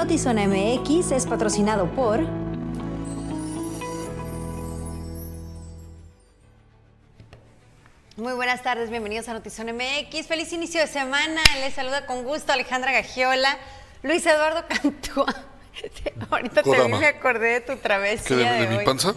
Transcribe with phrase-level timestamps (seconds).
[0.00, 2.20] Notizona MX es patrocinado por...
[8.16, 10.26] Muy buenas tardes, bienvenidos a Notizón MX.
[10.26, 11.42] Feliz inicio de semana.
[11.60, 13.58] Les saluda con gusto Alejandra Gagiola,
[14.02, 15.34] Luis Eduardo Cantúa.
[16.30, 18.52] Ahorita te me acordé de tu travesía.
[18.52, 19.14] ¿De, de, mi panza?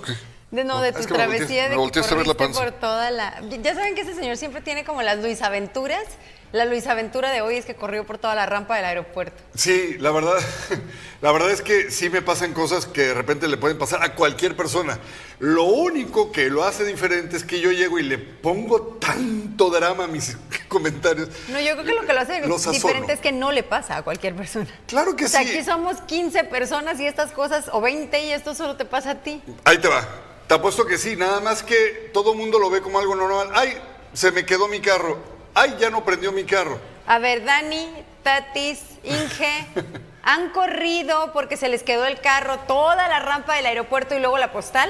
[0.52, 2.60] De, no, de tu travesía de que a ver la panza.
[2.60, 3.42] por toda la...
[3.62, 6.04] Ya saben que ese señor siempre tiene como las Luis Aventuras.
[6.54, 9.42] La Luis Aventura de hoy es que corrió por toda la rampa del aeropuerto.
[9.56, 10.36] Sí, la verdad,
[11.24, 14.14] la verdad es que sí me pasan cosas que de repente le pueden pasar a
[14.14, 15.00] cualquier persona.
[15.40, 20.04] Lo único que lo hace diferente es que yo llego y le pongo tanto drama
[20.04, 20.38] a mis
[20.68, 21.28] comentarios.
[21.48, 22.40] No, yo creo que lo que lo hace
[22.70, 24.68] diferente es que no le pasa a cualquier persona.
[24.86, 25.36] Claro que sí.
[25.36, 28.86] O sea, aquí somos 15 personas y estas cosas, o 20 y esto solo te
[28.86, 29.42] pasa a ti.
[29.66, 30.08] Ahí te va.
[30.48, 33.50] Te apuesto que sí, nada más que todo mundo lo ve como algo normal.
[33.56, 33.76] Ay,
[34.14, 35.33] se me quedó mi carro.
[35.54, 36.80] Ay, ya no prendió mi carro.
[37.06, 37.88] A ver, Dani,
[38.24, 39.68] Tatis, Inge,
[40.24, 44.38] ¿han corrido porque se les quedó el carro toda la rampa del aeropuerto y luego
[44.38, 44.90] la postal?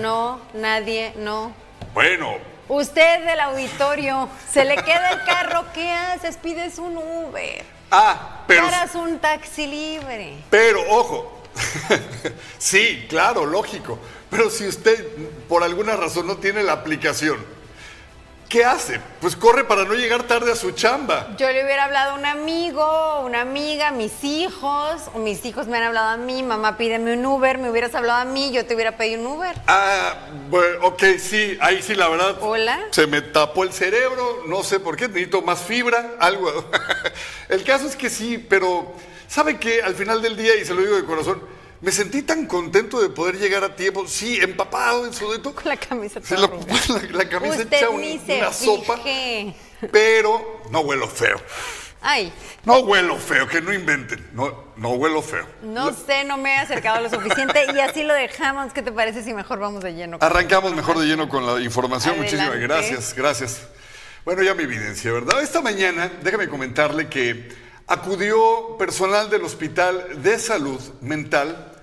[0.00, 1.52] No, nadie, no.
[1.92, 2.54] Bueno.
[2.66, 6.38] Usted del auditorio, se le queda el carro, ¿qué haces?
[6.38, 7.62] Pides un Uber.
[7.90, 8.64] Ah, pero.
[8.64, 10.36] Paras un taxi libre.
[10.48, 11.42] Pero, ojo,
[12.58, 13.98] sí, claro, lógico.
[14.30, 15.06] Pero si usted
[15.46, 17.36] por alguna razón no tiene la aplicación,
[18.48, 19.00] ¿qué hace?
[19.20, 21.34] Pues corre para no llegar tarde a su chamba.
[21.36, 25.78] Yo le hubiera hablado a un amigo, una amiga, mis hijos, o mis hijos me
[25.78, 28.74] han hablado a mí, mamá pídeme un Uber, me hubieras hablado a mí, yo te
[28.74, 29.56] hubiera pedido un Uber.
[29.66, 30.14] Ah,
[30.50, 32.36] bueno, ok, sí, ahí sí, la verdad.
[32.40, 32.80] Hola.
[32.90, 36.70] Se me tapó el cerebro, no sé por qué, necesito más fibra, algo.
[37.48, 38.94] el caso es que sí, pero
[39.28, 39.82] ¿sabe qué?
[39.82, 41.42] Al final del día, y se lo digo de corazón,
[41.84, 45.54] me sentí tan contento de poder llegar a tiempo, sí, empapado en sudito.
[45.54, 46.40] Con la camisa toda
[46.88, 48.98] la, la, camisa hecha una sopa.
[49.92, 51.38] Pero no huelo feo.
[52.00, 52.32] Ay.
[52.64, 54.26] No huelo feo, que no inventen.
[54.32, 55.46] No, no huelo feo.
[55.62, 58.72] No sé, no me he acercado lo suficiente y así lo dejamos.
[58.72, 60.16] ¿Qué te parece si mejor vamos de lleno?
[60.22, 62.16] Arrancamos mejor de lleno con la información.
[62.16, 63.60] Muchísimas gracias, gracias.
[64.24, 65.42] Bueno, ya mi evidencia, ¿verdad?
[65.42, 67.46] Esta mañana, déjame comentarle que
[67.86, 71.73] acudió personal del Hospital de Salud Mental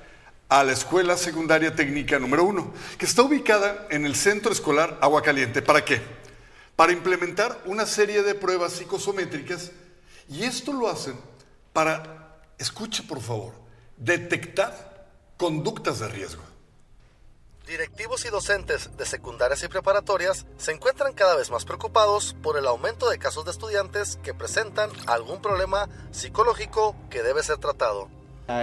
[0.52, 5.22] a la Escuela Secundaria Técnica número 1, que está ubicada en el Centro Escolar Agua
[5.22, 5.62] Caliente.
[5.62, 6.02] ¿Para qué?
[6.76, 9.72] Para implementar una serie de pruebas psicosométricas
[10.28, 11.16] y esto lo hacen
[11.72, 13.54] para, escuche por favor,
[13.96, 15.08] detectar
[15.38, 16.44] conductas de riesgo.
[17.66, 22.68] Directivos y docentes de secundarias y preparatorias se encuentran cada vez más preocupados por el
[22.68, 28.10] aumento de casos de estudiantes que presentan algún problema psicológico que debe ser tratado.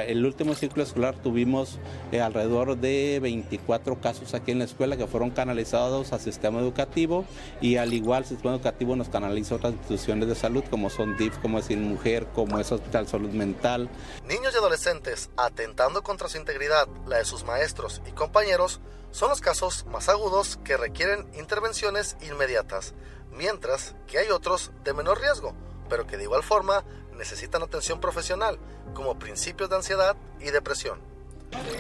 [0.07, 1.79] El último ciclo escolar tuvimos
[2.13, 7.25] eh, alrededor de 24 casos aquí en la escuela que fueron canalizados al sistema educativo
[7.61, 11.39] y al igual el sistema educativo nos canaliza otras instituciones de salud como son DIF,
[11.39, 13.89] como es Mujer, como es Hospital Salud Mental.
[14.27, 18.81] Niños y adolescentes atentando contra su integridad, la de sus maestros y compañeros,
[19.11, 22.95] son los casos más agudos que requieren intervenciones inmediatas,
[23.33, 25.55] mientras que hay otros de menor riesgo,
[25.89, 26.85] pero que de igual forma
[27.19, 28.59] necesitan atención profesional,
[28.95, 30.99] como principios de ansiedad y depresión.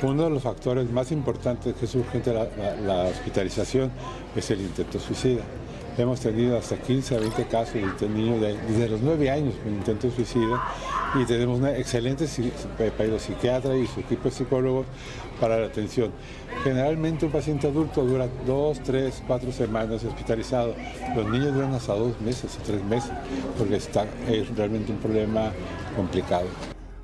[0.03, 3.91] Uno de los factores más importantes que surge de la, hospitalización
[4.35, 5.43] es el intento suicida.
[5.97, 10.11] Hemos tenido hasta 15 a 20 casos de niños desde los 9 años con intento
[10.11, 10.63] suicida
[11.17, 14.87] y tenemos una excelente psiquiatra y su equipo de psicólogos
[15.41, 16.13] para la atención.
[16.65, 20.75] Generalmente un paciente adulto dura 2, 3, 4 semanas hospitalizado.
[21.15, 23.11] Los niños duran hasta 2 meses o 3 meses
[23.57, 25.53] porque está, es realmente un problema
[25.97, 26.47] complicado.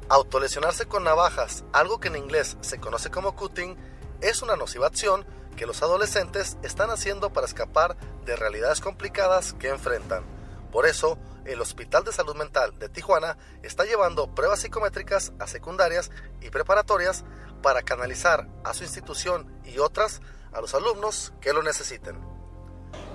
[0.08, 3.76] Autolesionarse con navajas, algo que en inglés se conoce como cutting,
[4.20, 5.24] es una nociva acción
[5.56, 10.24] que los adolescentes están haciendo para escapar de realidades complicadas que enfrentan.
[10.72, 16.10] Por eso, el Hospital de Salud Mental de Tijuana está llevando pruebas psicométricas a secundarias
[16.40, 17.24] y preparatorias
[17.64, 20.20] para canalizar a su institución y otras
[20.52, 22.14] a los alumnos que lo necesiten.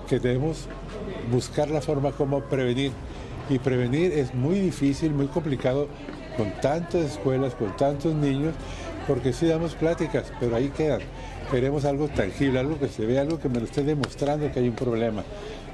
[0.08, 0.66] Que debemos
[1.30, 2.90] buscar la forma como prevenir.
[3.48, 5.86] Y prevenir es muy difícil, muy complicado
[6.36, 8.54] con tantas escuelas, con tantos niños,
[9.06, 11.02] porque sí damos pláticas, pero ahí quedan
[11.50, 14.68] queremos algo tangible, algo que se vea, algo que me lo esté demostrando que hay
[14.68, 15.24] un problema.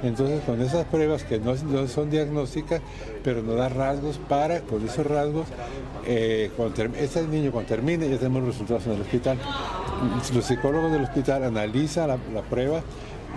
[0.03, 1.57] Entonces, con esas pruebas que no,
[1.89, 2.81] son diagnósticas,
[3.25, 5.47] pero nos da rasgos para, con esos rasgos,
[6.07, 6.51] eh,
[6.99, 9.39] este niño cuando termine ya tenemos resultados en el hospital.
[10.35, 12.83] Los psicólogos del hospital analizan la, prueba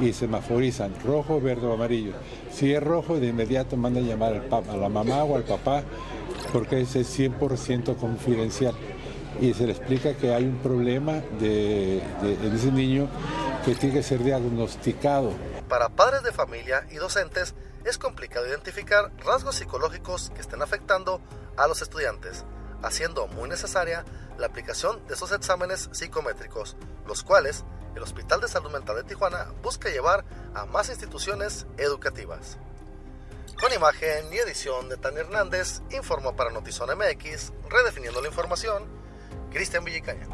[0.02, 2.12] y semaforizan rojo, verde o amarillo.
[2.52, 5.84] Si es rojo, de inmediato mandan llamar al a la mamá o al papá
[6.52, 8.74] porque es 100% confidencial
[9.42, 13.08] y se le explica que hay un problema de, en ese niño
[13.66, 15.32] que tiene que ser diagnosticado.
[15.70, 17.54] Para padres de familia y docentes
[17.86, 21.22] es complicado identificar rasgos psicológicos que estén afectando
[21.58, 22.44] a los estudiantes.
[22.82, 24.06] haciendo muy necesaria
[24.38, 29.52] la aplicación de esos exámenes psicométricos, los cuales el Hospital de Salud Mental de Tijuana
[29.62, 30.24] busca llevar
[30.56, 32.58] a más instituciones educativas.
[33.60, 38.86] Con imagen y edición de Tania Hernández, informó para Notizón MX, redefiniendo la información,
[39.52, 40.28] Cristian Villicaña.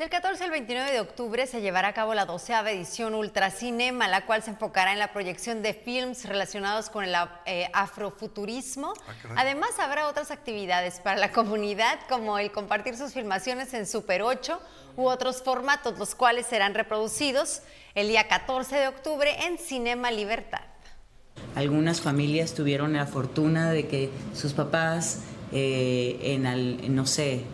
[0.00, 4.24] Del 14 al 29 de octubre se llevará a cabo la doceava edición Ultracinema, la
[4.24, 7.14] cual se enfocará en la proyección de films relacionados con el
[7.44, 8.94] eh, afrofuturismo.
[9.06, 14.22] Ah, Además, habrá otras actividades para la comunidad, como el compartir sus filmaciones en Super
[14.22, 14.58] 8
[14.96, 17.60] u otros formatos, los cuales serán reproducidos
[17.94, 20.64] el día 14 de octubre en Cinema Libertad.
[21.54, 27.44] Algunas familias tuvieron la fortuna de que sus papás, eh, en, no sé,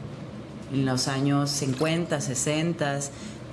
[0.73, 3.01] en los años 50, 60,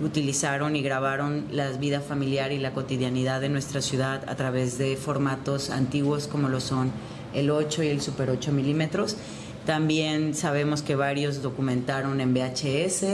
[0.01, 4.97] utilizaron y grabaron la vida familiar y la cotidianidad de nuestra ciudad a través de
[4.97, 6.91] formatos antiguos como lo son
[7.33, 9.17] el 8 y el Super 8 milímetros.
[9.65, 13.05] También sabemos que varios documentaron en VHS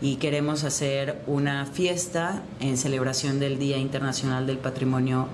[0.00, 5.26] y queremos hacer una fiesta en celebración del Día Internacional del Patrimonio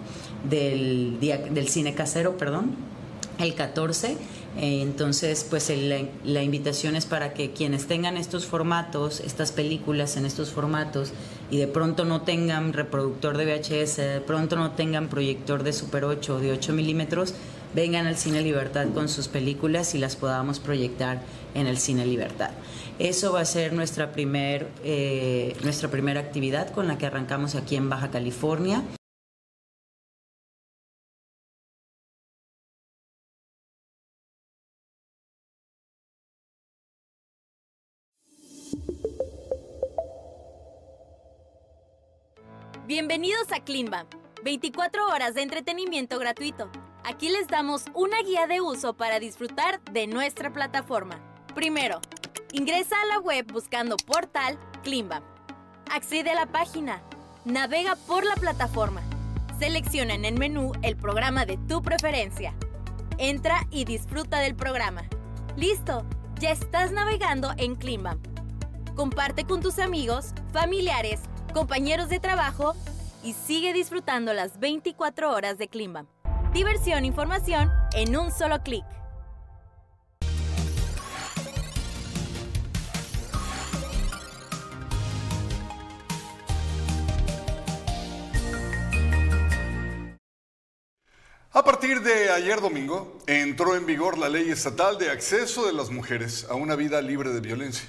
[0.49, 2.94] del, del Cine Casero, perdón,
[3.39, 4.17] el 14
[4.57, 5.73] eh, entonces, pues
[6.25, 11.13] la, invitación es para que quienes tengan estos formatos, estas películas en estos formatos,
[11.51, 16.05] y de pronto no tengan reproductor de VHS, de pronto no tengan proyector de Super
[16.05, 17.35] 8 o de 8 milímetros,
[17.75, 21.23] vengan al Cine Libertad con sus películas y las podamos proyectar
[21.55, 22.51] en el Cine Libertad.
[23.01, 27.75] Eso va a ser nuestra, primer, eh, nuestra primera actividad con la que arrancamos aquí
[27.75, 28.85] en Baja California.
[42.97, 44.07] Bienvenidos a Cleanbam,
[44.45, 46.71] 24 horas de entretenimiento gratuito.
[47.03, 51.19] Aquí les damos una guía de uso para disfrutar de nuestra plataforma.
[51.57, 52.01] Primero,
[52.53, 55.25] ingresa a la web buscando portal Cleanbam.
[55.91, 57.03] Accede a la página,
[57.45, 59.03] navega por la plataforma,
[59.59, 62.55] selecciona en el menú el programa de tu preferencia.
[63.19, 65.03] Entra y disfruta del programa.
[65.57, 66.07] Listo,
[66.39, 68.21] ya estás navegando en Cleanbam.
[68.95, 71.23] Comparte con tus amigos, familiares,
[71.55, 72.75] compañeros de trabajo
[73.23, 76.05] y sigue disfrutando las 24 horas de Clima.
[76.53, 78.85] Diversión e información en un solo clic.
[91.53, 95.91] A partir de ayer domingo, entró en vigor la ley estatal de acceso de las
[95.91, 97.89] mujeres a una vida libre de violencia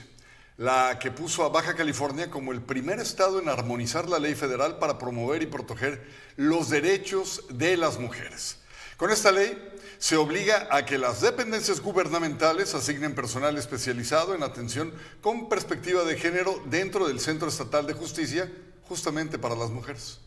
[0.58, 4.80] la que puso a Baja California como el primer estado en armonizar la ley federal
[4.80, 6.06] para promover y proteger
[6.38, 8.58] los derechos de las mujeres.
[8.98, 9.58] Con esta ley
[9.98, 16.18] se obliga a que las dependencias gubernamentales asignen personal especializado en atención con perspectiva de
[16.18, 18.52] género dentro del Centro Estatal de Justicia,
[18.84, 20.20] justamente para las mujeres.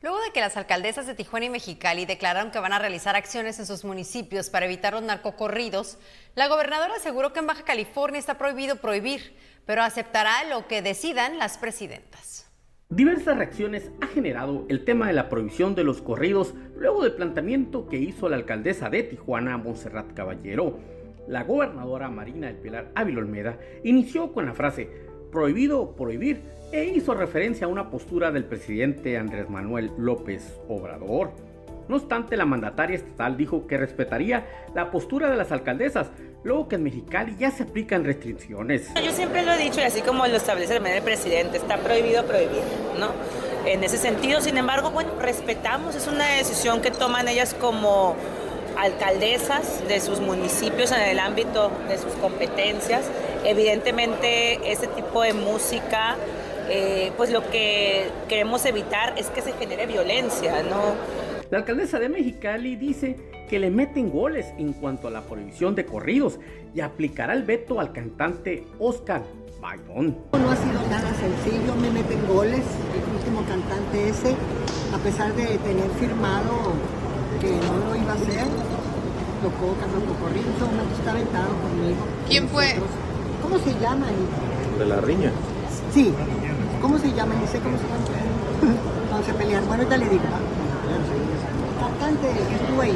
[0.00, 3.58] Luego de que las alcaldesas de Tijuana y Mexicali declararon que van a realizar acciones
[3.58, 5.98] en sus municipios para evitar los narcocorridos,
[6.36, 9.34] la gobernadora aseguró que en Baja California está prohibido prohibir,
[9.66, 12.48] pero aceptará lo que decidan las presidentas.
[12.90, 17.88] Diversas reacciones ha generado el tema de la prohibición de los corridos luego del planteamiento
[17.88, 20.78] que hizo la alcaldesa de Tijuana, Montserrat Caballero.
[21.26, 26.42] La gobernadora Marina del Pilar Ávila Olmeda inició con la frase prohibido prohibir
[26.72, 31.32] e hizo referencia a una postura del presidente Andrés Manuel López Obrador.
[31.88, 36.10] No obstante, la mandataria estatal dijo que respetaría la postura de las alcaldesas,
[36.44, 38.92] luego que en Mexicali ya se aplican restricciones.
[39.02, 42.62] Yo siempre lo he dicho y así como lo establece el presidente, está prohibido prohibir,
[42.98, 43.08] ¿no?
[43.64, 48.16] En ese sentido, sin embargo, bueno, respetamos, es una decisión que toman ellas como
[48.78, 53.04] alcaldesas de sus municipios en el ámbito de sus competencias.
[53.44, 56.16] Evidentemente, ese tipo de música
[56.70, 60.94] eh, pues lo que queremos evitar es que se genere violencia, ¿no?
[61.50, 63.16] La alcaldesa de Mexicali dice
[63.48, 66.38] que le meten goles en cuanto a la prohibición de corridos
[66.74, 69.22] y aplicará el veto al cantante Oscar
[69.62, 70.18] Baidón.
[70.32, 74.34] No ha sido nada sencillo, me meten goles, el último cantante ese,
[74.94, 76.74] a pesar de tener firmado
[77.40, 78.46] que no lo iba a hacer,
[79.42, 81.98] tocó cantando corridos, un está aventado conmigo.
[82.28, 82.74] ¿Quién fue?
[83.42, 84.06] ¿Cómo se llama?
[84.78, 85.32] De la riña.
[85.92, 86.12] Sí,
[86.80, 87.34] ¿Cómo se llama?
[87.34, 88.78] Ni sé cómo se llama.
[89.10, 89.66] No se pelean.
[89.66, 90.22] Bueno, ya le digo.
[91.80, 92.28] Cantante,
[92.76, 92.92] güey.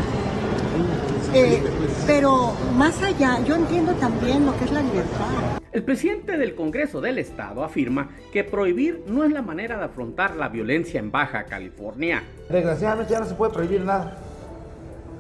[1.35, 1.63] Eh,
[2.07, 5.61] pero más allá, yo entiendo también lo que es la libertad.
[5.73, 10.37] El presidente del Congreso del Estado afirma que prohibir no es la manera de afrontar
[10.37, 12.23] la violencia en Baja California.
[12.51, 14.19] Desgraciadamente ya no se puede prohibir nada.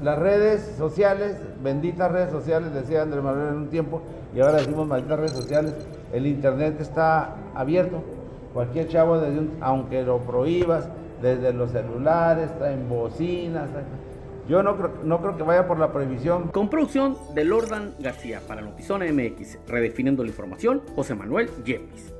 [0.03, 4.03] Las redes sociales, benditas redes sociales, decía Andrés Manuel en un tiempo,
[4.35, 5.75] y ahora decimos malditas redes sociales,
[6.13, 8.03] el Internet está abierto.
[8.53, 9.21] Cualquier chavo,
[9.61, 10.89] aunque lo prohíbas,
[11.23, 13.69] desde los celulares, está en bocinas,
[14.49, 16.49] yo no creo, no creo que vaya por la prohibición.
[16.49, 22.13] Con producción de Lordan García para Notizona MX, redefiniendo la información, José Manuel Yepis.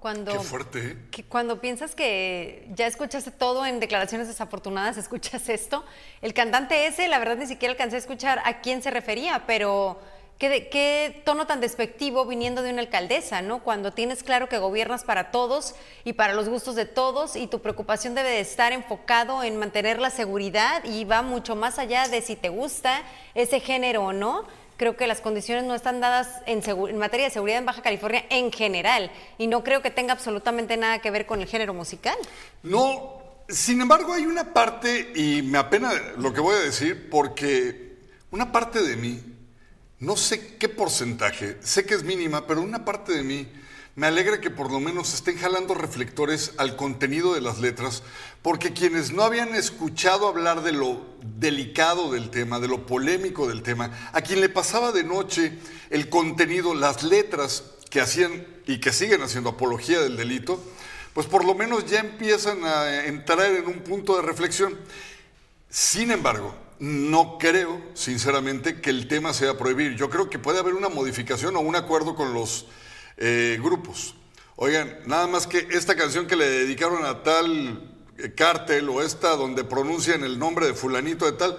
[0.00, 0.78] Cuando, Qué fuerte.
[0.78, 0.96] ¿eh?
[1.10, 5.84] Que cuando piensas que ya escuchaste todo en declaraciones desafortunadas, escuchas esto.
[6.22, 9.98] El cantante ese, la verdad, ni siquiera alcancé a escuchar a quién se refería, pero
[10.38, 13.62] qué, qué tono tan despectivo viniendo de una alcaldesa, ¿no?
[13.62, 15.74] Cuando tienes claro que gobiernas para todos
[16.04, 20.00] y para los gustos de todos y tu preocupación debe de estar enfocado en mantener
[20.00, 23.02] la seguridad y va mucho más allá de si te gusta
[23.34, 24.46] ese género o no
[24.80, 26.62] creo que las condiciones no están dadas en,
[26.96, 31.00] materia de seguridad en Baja California en general y no creo que tenga absolutamente nada
[31.00, 32.16] que ver con el género musical.
[32.62, 37.98] No, sin embargo hay una parte, y me apena lo que voy a decir, porque
[38.30, 39.22] una parte de mí,
[39.98, 43.52] no sé qué porcentaje, sé que es mínima, pero una parte de mí
[43.96, 48.02] me alegra que por lo menos estén jalando reflectores al contenido de las letras,
[48.42, 51.04] porque quienes no habían escuchado hablar de lo
[51.38, 55.58] delicado del tema, de lo polémico del tema, a quien le pasaba de noche
[55.90, 60.62] el contenido, las letras que hacían y que siguen haciendo apología del delito,
[61.12, 64.78] pues por lo menos ya empiezan a entrar en un punto de reflexión.
[65.68, 69.96] Sin embargo, no creo, sinceramente, que el tema sea prohibir.
[69.96, 72.66] Yo creo que puede haber una modificación o un acuerdo con los
[73.22, 74.14] eh, grupos.
[74.56, 79.36] Oigan, nada más que esta canción que le dedicaron a tal eh, cártel o esta
[79.36, 81.58] donde pronuncian el nombre de fulanito de tal,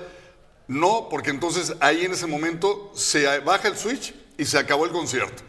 [0.68, 4.92] no, porque entonces ahí en ese momento se baja el switch y se acabó el
[4.92, 5.44] concierto.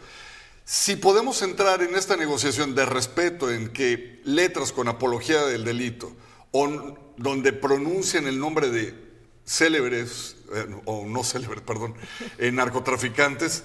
[0.65, 6.15] Si podemos entrar en esta negociación de respeto en que letras con apología del delito
[6.51, 8.93] o donde pronuncian el nombre de
[9.45, 11.95] célebres, eh, o no célebres, perdón,
[12.37, 13.63] narcotraficantes,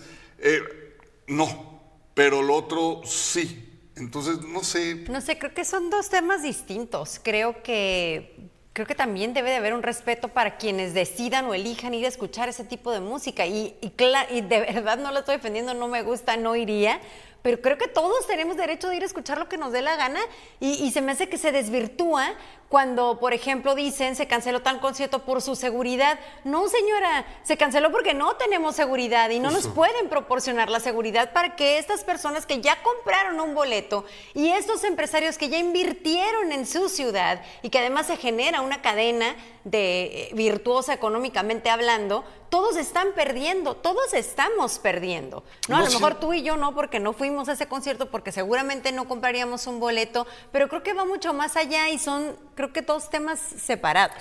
[1.26, 1.77] no,
[2.18, 3.64] pero el otro sí.
[3.94, 5.04] Entonces, no sé.
[5.08, 7.20] No sé, creo que son dos temas distintos.
[7.22, 11.94] Creo que creo que también debe de haber un respeto para quienes decidan o elijan
[11.94, 13.46] ir a escuchar ese tipo de música.
[13.46, 13.92] Y, y,
[14.30, 17.00] y de verdad no lo estoy defendiendo, no me gusta, no iría
[17.42, 19.96] pero creo que todos tenemos derecho de ir a escuchar lo que nos dé la
[19.96, 20.20] gana
[20.60, 22.34] y, se me hace que se desvirtúa
[22.68, 26.18] cuando, por ejemplo, dicen se canceló tal concierto por su seguridad.
[26.44, 31.32] No, señora, se canceló porque no tenemos seguridad y no nos pueden proporcionar la seguridad
[31.32, 36.52] para que estas personas que ya compraron un boleto y estos empresarios que ya invirtieron
[36.52, 39.34] en su ciudad y que además se genera una cadena
[39.64, 45.44] de eh, virtuosa económicamente hablando, todos están perdiendo, todos estamos perdiendo.
[45.68, 48.32] No, a lo mejor tú y yo no, porque no fuimos a ese concierto, porque
[48.32, 52.72] seguramente no compraríamos un boleto, pero creo que va mucho más allá y son, creo
[52.72, 54.16] que todos temas separados.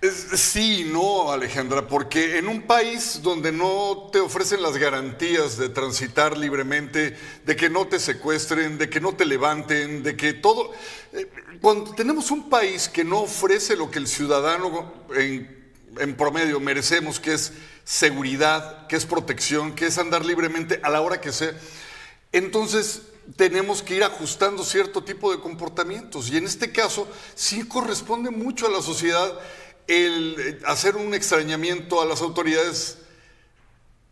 [0.00, 6.38] Sí, no, Alejandra, porque en un país donde no te ofrecen las garantías de transitar
[6.38, 10.72] libremente, de que no te secuestren, de que no te levanten, de que todo...
[11.12, 11.28] Eh,
[11.60, 17.18] cuando tenemos un país que no ofrece lo que el ciudadano en, en promedio merecemos,
[17.18, 21.52] que es seguridad, que es protección, que es andar libremente a la hora que sea,
[22.30, 26.30] entonces tenemos que ir ajustando cierto tipo de comportamientos.
[26.30, 29.38] Y en este caso sí corresponde mucho a la sociedad
[29.86, 32.98] el eh, hacer un extrañamiento a las autoridades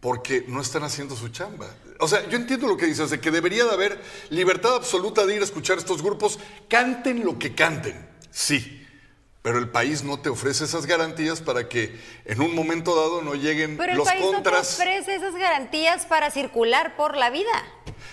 [0.01, 1.69] porque no están haciendo su chamba.
[1.99, 5.35] O sea, yo entiendo lo que dices, de que debería de haber libertad absoluta de
[5.35, 8.87] ir a escuchar estos grupos, canten lo que canten, sí,
[9.43, 13.35] pero el país no te ofrece esas garantías para que en un momento dado no
[13.35, 14.79] lleguen pero los el país contras.
[14.79, 17.51] No te ofrece esas garantías para circular por la vida.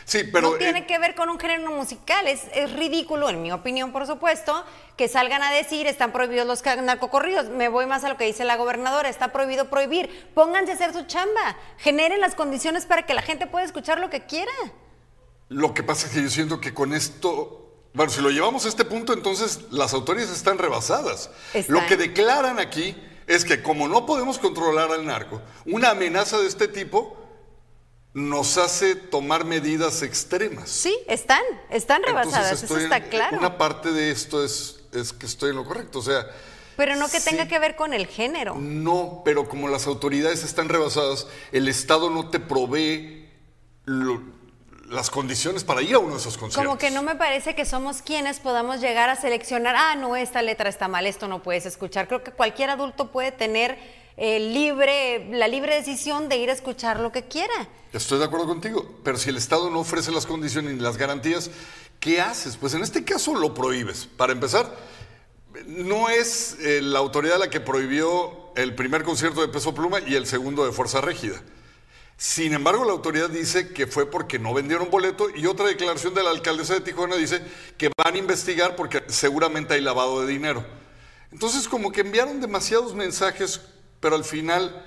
[0.05, 0.51] Sí, pero.
[0.51, 2.27] No tiene que ver con un género musical.
[2.27, 4.63] Es, es, ridículo, en mi opinión, por supuesto,
[4.95, 7.49] que salgan a decir están prohibidos los narcocorridos.
[7.49, 10.29] Me voy más a lo que dice la gobernadora: está prohibido prohibir.
[10.35, 11.57] Pónganse a hacer su chamba.
[11.79, 14.51] Generen las condiciones para que la gente pueda escuchar lo que quiera.
[15.49, 17.61] Lo que pasa es que yo siento que con esto.
[17.93, 21.31] Bueno, si lo llevamos a este punto, entonces las autoridades están rebasadas.
[21.53, 21.75] Están.
[21.75, 22.95] Lo que declaran aquí
[23.25, 27.24] es que como no podemos controlar al narco, una amenaza de este tipo
[28.15, 30.69] nos hace tomar medidas extremas.
[30.69, 33.37] Sí, están, están rebasadas, eso está claro.
[33.37, 36.25] Una parte de esto es, es que estoy en lo correcto, o sea...
[36.77, 38.55] Pero no que sí, tenga que ver con el género.
[38.55, 43.29] No, pero como las autoridades están rebasadas, el Estado no te provee
[43.83, 44.21] lo,
[44.89, 46.65] las condiciones para ir a uno de esos conciertos.
[46.65, 50.41] Como que no me parece que somos quienes podamos llegar a seleccionar, ah, no, esta
[50.41, 52.07] letra está mal, esto no puedes escuchar.
[52.07, 53.77] Creo que cualquier adulto puede tener
[54.17, 57.53] eh, la libre decisión de ir a escuchar lo que quiera.
[57.91, 61.49] Estoy de acuerdo contigo, pero si el Estado no ofrece las condiciones ni las garantías,
[61.99, 62.57] ¿qué haces?
[62.57, 64.05] Pues en este caso lo prohíbes.
[64.05, 64.75] Para empezar,
[65.67, 70.15] no es eh, la autoridad la que prohibió el primer concierto de Peso Pluma y
[70.15, 71.41] el segundo de Fuerza Régida.
[72.17, 76.23] Sin embargo, la autoridad dice que fue porque no vendieron boleto y otra declaración de
[76.23, 77.41] la alcaldesa de Tijuana dice
[77.77, 80.65] que van a investigar porque seguramente hay lavado de dinero.
[81.33, 83.59] Entonces, como que enviaron demasiados mensajes,
[83.99, 84.85] pero al final,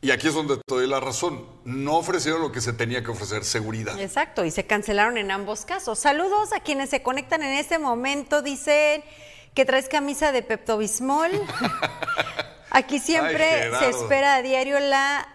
[0.00, 3.10] y aquí es donde te doy la razón, no ofrecieron lo que se tenía que
[3.10, 3.98] ofrecer, seguridad.
[4.00, 5.98] Exacto, y se cancelaron en ambos casos.
[5.98, 9.02] Saludos a quienes se conectan en este momento, dicen
[9.54, 11.30] que traes camisa de Pepto Bismol.
[12.70, 15.26] Aquí siempre se espera a diario la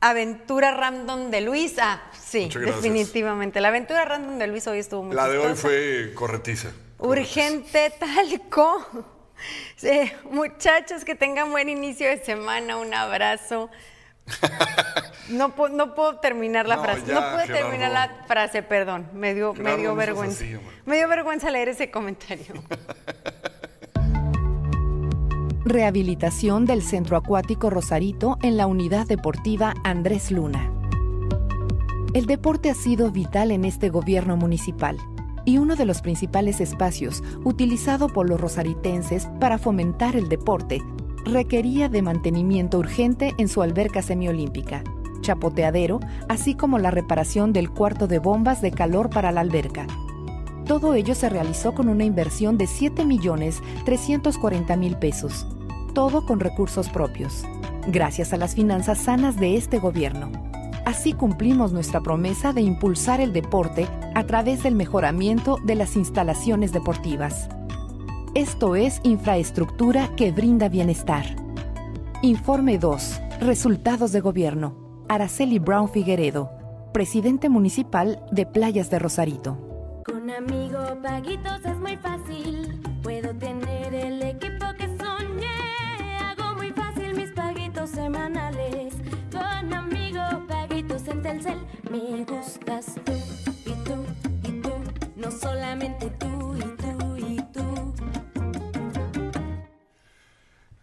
[0.00, 1.76] aventura random de Luis.
[1.80, 3.60] Ah, sí, definitivamente.
[3.60, 6.70] La aventura random de Luis hoy estuvo muy La de hoy fue corretiza.
[6.98, 9.15] Urgente talco.
[9.76, 12.76] Sí, muchachos, que tengan buen inicio de semana.
[12.76, 13.70] Un abrazo.
[15.28, 17.12] No, no puedo terminar la frase.
[17.12, 19.08] no puedo terminar la frase, perdón.
[19.12, 20.44] Me dio, me dio vergüenza.
[20.84, 22.54] me dio vergüenza leer ese comentario.
[25.64, 30.70] Rehabilitación del Centro Acuático Rosarito en la Unidad Deportiva Andrés Luna.
[32.14, 34.96] El deporte ha sido vital en este gobierno municipal
[35.46, 40.82] y uno de los principales espacios utilizado por los rosaritenses para fomentar el deporte
[41.24, 44.84] requería de mantenimiento urgente en su alberca semiolímpica,
[45.22, 49.86] chapoteadero, así como la reparación del cuarto de bombas de calor para la alberca.
[50.66, 55.46] Todo ello se realizó con una inversión de 7.340.000 pesos
[55.96, 57.42] todo con recursos propios,
[57.86, 60.30] gracias a las finanzas sanas de este gobierno.
[60.86, 66.72] Así cumplimos nuestra promesa de impulsar el deporte a través del mejoramiento de las instalaciones
[66.72, 67.48] deportivas.
[68.36, 71.24] Esto es infraestructura que brinda bienestar.
[72.22, 73.20] Informe 2.
[73.40, 75.04] Resultados de gobierno.
[75.08, 76.52] Araceli Brown Figueredo,
[76.92, 80.02] presidente municipal de Playas de Rosarito.
[80.06, 82.80] Con amigo Paguitos es muy fácil.
[83.02, 84.86] Puedo tener el equipo que
[87.86, 88.75] semanales con amigo
[91.90, 93.12] Me gustas tú
[93.66, 94.06] y tú
[94.42, 94.72] y tú,
[95.16, 97.94] no solamente tú y tú y tú.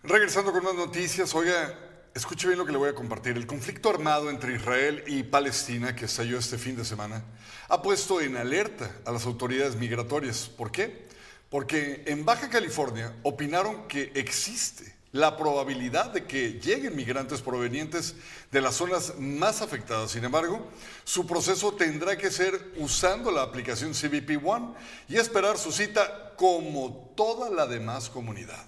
[0.03, 1.73] Regresando con más noticias, oiga,
[2.13, 3.35] escuche bien lo que le voy a compartir.
[3.35, 7.23] El conflicto armado entre Israel y Palestina que estalló este fin de semana
[7.69, 10.49] ha puesto en alerta a las autoridades migratorias.
[10.49, 11.07] ¿Por qué?
[11.49, 18.15] Porque en Baja California opinaron que existe la probabilidad de que lleguen migrantes provenientes
[18.51, 20.11] de las zonas más afectadas.
[20.11, 20.67] Sin embargo,
[21.03, 24.73] su proceso tendrá que ser usando la aplicación CBP One
[25.07, 28.65] y esperar su cita como toda la demás comunidad.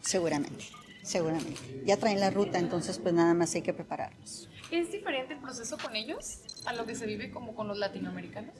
[0.00, 0.64] Seguramente,
[1.02, 1.82] seguramente.
[1.84, 4.48] Ya traen la ruta, entonces pues nada más hay que prepararnos.
[4.70, 8.54] ¿Es diferente el proceso con ellos a lo que se vive como con los latinoamericanos?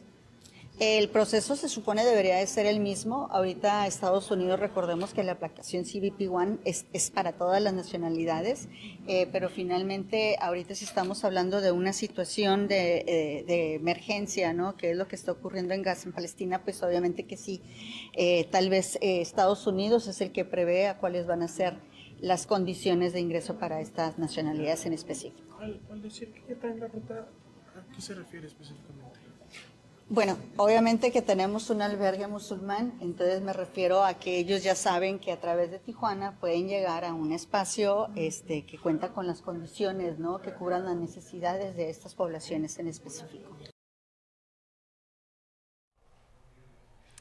[0.78, 3.28] El proceso se supone debería de ser el mismo.
[3.30, 8.68] Ahorita Estados Unidos, recordemos que la aplicación CBP One es, para todas las nacionalidades,
[9.06, 14.76] eh, pero finalmente ahorita si estamos hablando de una situación de, eh, emergencia, ¿no?
[14.76, 17.62] Que es lo que está ocurriendo en Gaza, en Palestina, pues obviamente que sí.
[18.12, 21.78] Eh, tal vez Estados Unidos es el que prevé a cuáles van a ser
[22.20, 25.56] las condiciones de ingreso para estas nacionalidades en específico.
[25.58, 27.28] Al, decir que está en la ruta,
[27.74, 29.25] ¿a qué se refiere específicamente?
[30.08, 35.18] Bueno, obviamente que tenemos un albergue musulmán, entonces me refiero a que ellos ya saben
[35.18, 39.42] que a través de Tijuana pueden llegar a un espacio este, que cuenta con las
[39.42, 40.40] condiciones, ¿no?
[40.40, 43.50] que cubran las necesidades de estas poblaciones en específico.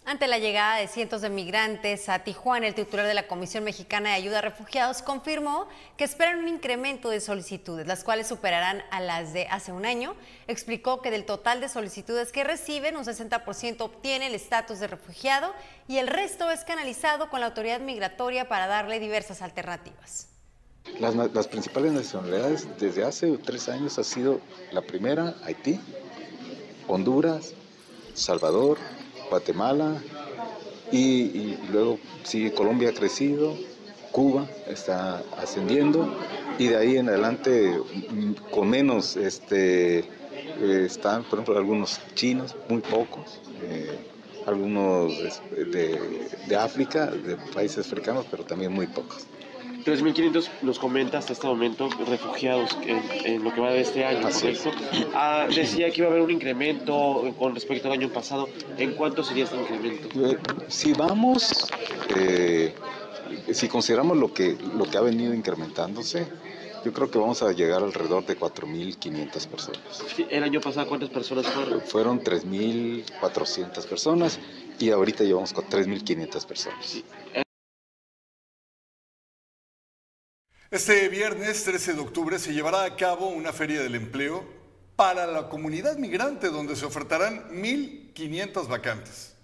[0.08, 4.10] Ante la llegada de cientos de migrantes a Tijuana, el titular de la Comisión Mexicana
[4.10, 9.02] de Ayuda a Refugiados confirmó que esperan un incremento de solicitudes, las cuales superarán a
[9.02, 10.14] las de hace un año.
[10.48, 15.52] Explicó que del total de solicitudes que reciben, un 60% obtiene el estatus de refugiado
[15.88, 20.28] y el resto es canalizado con la autoridad migratoria para darle diversas alternativas.
[21.00, 24.40] Las, principales nacionalidades desde hace tres años ha sido
[24.72, 25.80] la primera, Haití,
[26.88, 27.56] Honduras,
[28.14, 28.78] Salvador,
[29.30, 30.02] Guatemala
[30.92, 33.56] y, luego sigue Colombia ha crecido,
[34.12, 36.08] Cuba está ascendiendo
[36.58, 37.78] y de ahí en adelante
[38.12, 43.98] mm, con menos este, eh, están, por ejemplo, algunos chinos, muy pocos, eh,
[44.46, 46.00] algunos de,
[46.48, 49.28] de, África, de países africanos, pero también muy pocos.
[49.86, 54.72] 3.500 nos comenta hasta este momento refugiados en, lo que va de este año, ¿correcto?
[55.14, 58.50] Ah, decía que iba a haber un incremento con respecto al año pasado.
[58.78, 60.10] ¿En cuánto sería este incremento?
[60.20, 61.68] Eh, si vamos,
[62.18, 62.74] eh,
[63.52, 66.28] si consideramos lo que, lo que ha venido incrementándose,
[66.84, 69.82] yo creo que vamos a llegar alrededor de 4.500 personas.
[70.30, 71.82] ¿El año pasado cuántas personas fueron?
[71.82, 74.40] Fueron 3.400 personas
[74.80, 77.04] y ahorita llevamos con 3.500 personas.
[80.72, 84.44] Este viernes 13 de octubre se llevará a cabo una feria del empleo
[84.96, 89.36] para la comunidad migrante donde se ofertarán 1.500 vacantes.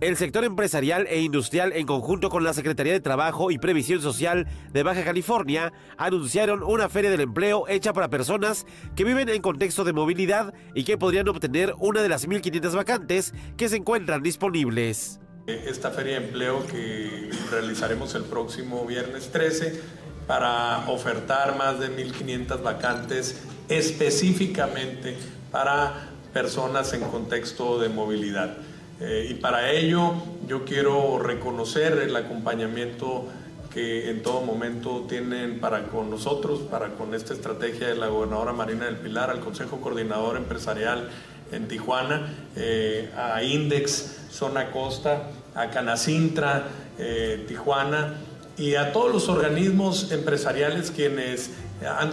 [0.00, 4.46] El sector empresarial e industrial, en conjunto con la Secretaría de Trabajo y Previsión Social
[4.72, 8.64] de Baja California, anunciaron una feria del empleo hecha para personas
[8.96, 13.34] que viven en contexto de movilidad y que podrían obtener una de las 1.500 vacantes
[13.58, 15.20] que se encuentran disponibles.
[15.46, 22.62] Esta feria de empleo que realizaremos el próximo viernes 13 para ofertar más de 1.500
[22.62, 25.16] vacantes específicamente
[25.50, 28.56] para personas en contexto de movilidad.
[29.00, 30.14] Eh, y para ello
[30.46, 33.26] yo quiero reconocer el acompañamiento
[33.72, 38.52] que en todo momento tienen para con nosotros, para con esta estrategia de la gobernadora
[38.52, 41.10] Marina del Pilar, al Consejo Coordinador Empresarial
[41.52, 48.14] en Tijuana, eh, a Index, Zona Costa, a Canacintra, eh, Tijuana
[48.58, 51.50] y a todos los organismos empresariales quienes
[51.84, 52.10] han,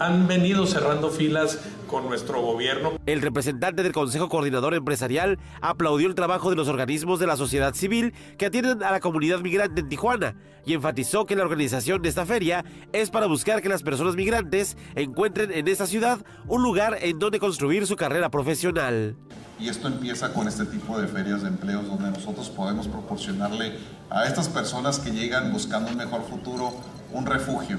[0.00, 2.92] han, venido cerrando filas con nuestro gobierno.
[3.06, 7.74] El representante del Consejo Coordinador Empresarial aplaudió el trabajo de los organismos de la sociedad
[7.74, 10.34] civil que atienden a la comunidad migrante en Tijuana
[10.66, 14.76] y enfatizó que la organización de esta feria es para buscar que las personas migrantes
[14.94, 19.16] encuentren en esta ciudad un lugar en donde construir su carrera profesional.
[19.60, 24.24] Y esto empieza con este tipo de ferias de empleos donde nosotros podemos proporcionarle a
[24.24, 26.72] estas personas que llegan buscando un mejor futuro
[27.12, 27.78] un refugio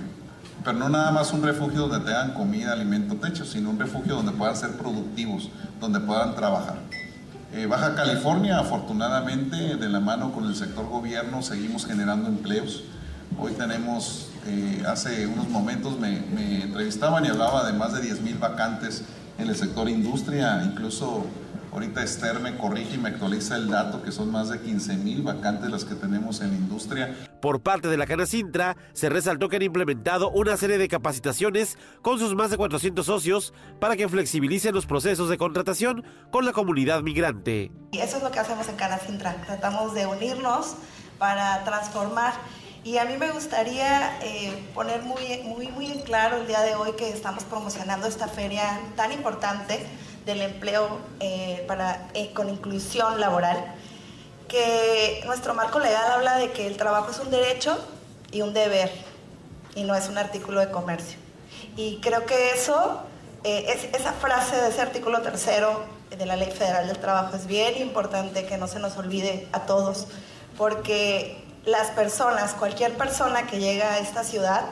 [0.63, 4.31] pero no nada más un refugio donde tengan comida, alimento, techo, sino un refugio donde
[4.31, 6.75] puedan ser productivos, donde puedan trabajar.
[7.53, 12.83] Eh, Baja California, afortunadamente, de la mano con el sector gobierno, seguimos generando empleos.
[13.39, 18.21] Hoy tenemos, eh, hace unos momentos me, me, entrevistaban y hablaba de más de 10
[18.21, 19.03] mil vacantes
[19.37, 21.25] en el sector industria, incluso
[21.71, 25.21] Ahorita Esther me corrige y me actualiza el dato que son más de 15 mil
[25.21, 27.15] vacantes las que tenemos en la industria.
[27.41, 32.19] Por parte de la Canacintra, se resaltó que han implementado una serie de capacitaciones con
[32.19, 37.03] sus más de 400 socios para que flexibilicen los procesos de contratación con la comunidad
[37.03, 37.71] migrante.
[37.93, 39.35] Y eso es lo que hacemos en Canacintra.
[39.45, 40.75] Tratamos de unirnos
[41.17, 42.33] para transformar.
[42.83, 46.75] Y a mí me gustaría eh, poner muy, muy, muy en claro el día de
[46.75, 49.85] hoy que estamos promocionando esta feria tan importante
[50.25, 53.73] del empleo eh, para, eh, con inclusión laboral,
[54.47, 57.77] que nuestro marco legal habla de que el trabajo es un derecho
[58.31, 58.91] y un deber,
[59.75, 61.17] y no es un artículo de comercio.
[61.75, 63.01] Y creo que eso,
[63.43, 67.47] eh, es, esa frase de ese artículo tercero de la Ley Federal del Trabajo es
[67.47, 70.07] bien importante que no se nos olvide a todos,
[70.57, 74.65] porque las personas, cualquier persona que llega a esta ciudad,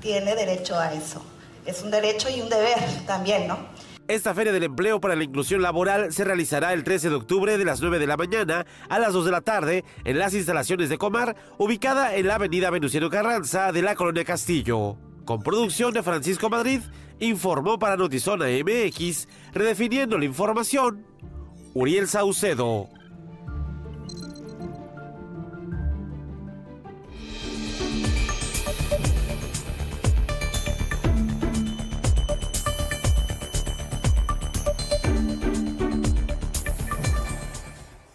[0.00, 1.22] tiene derecho a eso.
[1.64, 3.58] Es un derecho y un deber también, ¿no?
[4.08, 7.64] Esta Feria del Empleo para la Inclusión Laboral se realizará el 13 de octubre de
[7.64, 10.98] las 9 de la mañana a las 2 de la tarde en las instalaciones de
[10.98, 14.96] Comar, ubicada en la avenida Venustiano Carranza de la Colonia Castillo.
[15.24, 16.80] Con producción de Francisco Madrid,
[17.20, 21.06] informó para Notizona MX, redefiniendo la información,
[21.72, 22.88] Uriel Saucedo.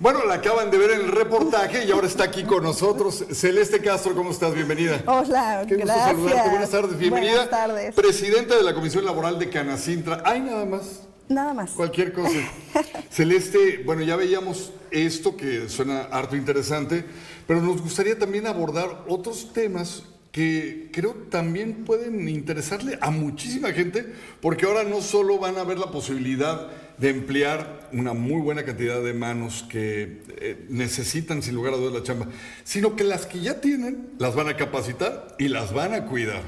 [0.08, 3.26] Bueno, la acaban de ver en el reportaje y ahora está aquí con nosotros.
[3.30, 4.54] Celeste Castro, ¿cómo estás?
[4.54, 5.04] Bienvenida.
[5.06, 6.08] Hola, Qué gusto gracias.
[6.08, 6.50] saludarte.
[6.50, 7.34] Buenas tardes, bienvenida.
[7.34, 7.94] Buenas tardes.
[7.94, 10.22] Presidenta de la Comisión Laboral de Canacintra.
[10.24, 11.02] ¿Hay nada más?
[11.28, 11.72] Nada más.
[11.72, 12.40] Cualquier cosa.
[13.12, 17.04] Celeste, bueno, ya veíamos esto que suena harto interesante,
[17.46, 24.06] pero nos gustaría también abordar otros temas que creo también pueden interesarle a muchísima gente,
[24.40, 29.02] porque ahora no solo van a ver la posibilidad de emplear una muy buena cantidad
[29.02, 32.28] de manos que eh, necesitan sin lugar a dudas la chamba,
[32.64, 36.42] sino que las que ya tienen las van a capacitar y las van a cuidar.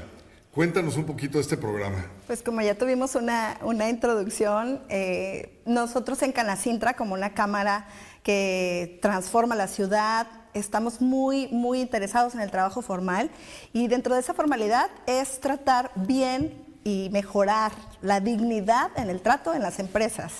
[0.52, 2.04] Cuéntanos un poquito de este programa.
[2.26, 7.86] Pues como ya tuvimos una, una introducción, eh, nosotros en Canacintra, como una cámara
[8.24, 13.30] que transforma la ciudad, estamos muy, muy interesados en el trabajo formal
[13.72, 19.54] y dentro de esa formalidad es tratar bien y mejorar la dignidad en el trato
[19.54, 20.32] en las empresas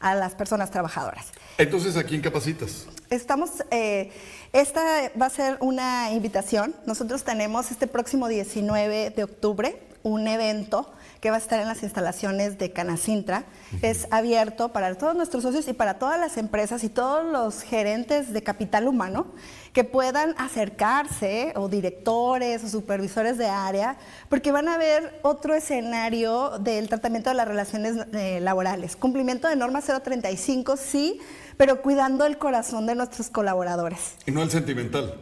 [0.00, 1.26] a las personas trabajadoras.
[1.58, 2.86] Entonces, ¿a quién capacitas?
[3.08, 4.10] Estamos, eh,
[4.52, 4.82] esta
[5.20, 6.74] va a ser una invitación.
[6.86, 11.84] Nosotros tenemos este próximo 19 de octubre un evento que va a estar en las
[11.84, 13.44] instalaciones de Canacintra.
[13.80, 18.32] Es abierto para todos nuestros socios y para todas las empresas y todos los gerentes
[18.32, 19.26] de capital humano
[19.72, 23.96] que puedan acercarse, o directores o supervisores de área,
[24.28, 28.96] porque van a ver otro escenario del tratamiento de las relaciones eh, laborales.
[28.96, 31.20] Cumplimiento de norma 035, sí,
[31.56, 34.16] pero cuidando el corazón de nuestros colaboradores.
[34.26, 35.14] Y no el sentimental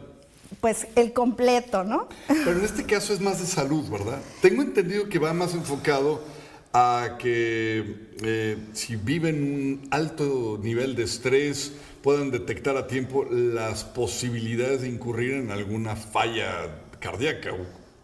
[0.59, 2.07] pues el completo, ¿no?
[2.27, 4.19] Pero en este caso es más de salud, ¿verdad?
[4.41, 6.21] Tengo entendido que va más enfocado
[6.73, 13.83] a que eh, si viven un alto nivel de estrés puedan detectar a tiempo las
[13.83, 17.51] posibilidades de incurrir en alguna falla cardíaca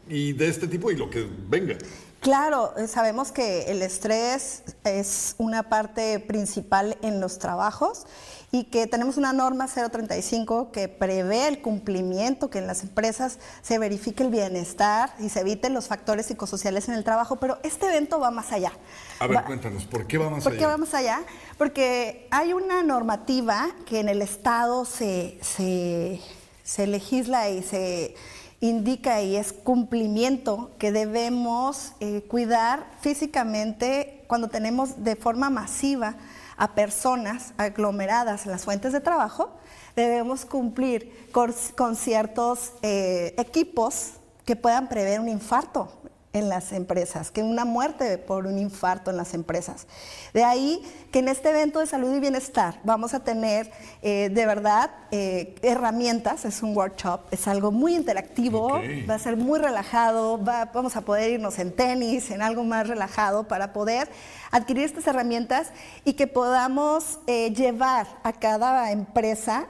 [0.08, 1.78] y de este tipo y lo que venga.
[2.20, 8.06] Claro, eh, sabemos que el estrés es una parte principal en los trabajos
[8.52, 13.78] y que tenemos una norma 035 que prevé el cumplimiento, que en las empresas se
[13.78, 18.20] verifique el bienestar y se eviten los factores psicosociales en el trabajo, pero este evento
[18.20, 18.72] va más allá.
[19.20, 20.50] A ver, cuéntanos, ¿por qué va más allá?
[20.50, 21.24] ¿Por qué va más allá?
[21.58, 28.16] Porque hay una normativa que en el Estado se, se legisla y se
[28.60, 36.16] indica y es cumplimiento que debemos eh, cuidar físicamente cuando tenemos de forma masiva
[36.58, 39.52] a personas aglomeradas en las fuentes de trabajo,
[39.96, 44.14] debemos cumplir con, ciertos eh, equipos
[44.46, 45.92] que puedan prever un infarto
[46.38, 49.88] en las empresas, que una muerte por un infarto en las empresas.
[50.34, 53.72] De ahí que en este evento de salud y bienestar vamos a tener
[54.02, 59.38] eh, de verdad eh, herramientas, es un workshop, es algo muy interactivo, va a ser
[59.38, 64.10] muy relajado, vamos a poder irnos en tenis, en algo más relajado para poder
[64.52, 65.72] adquirir estas herramientas
[66.06, 69.68] y que podamos eh, llevar a cada empresa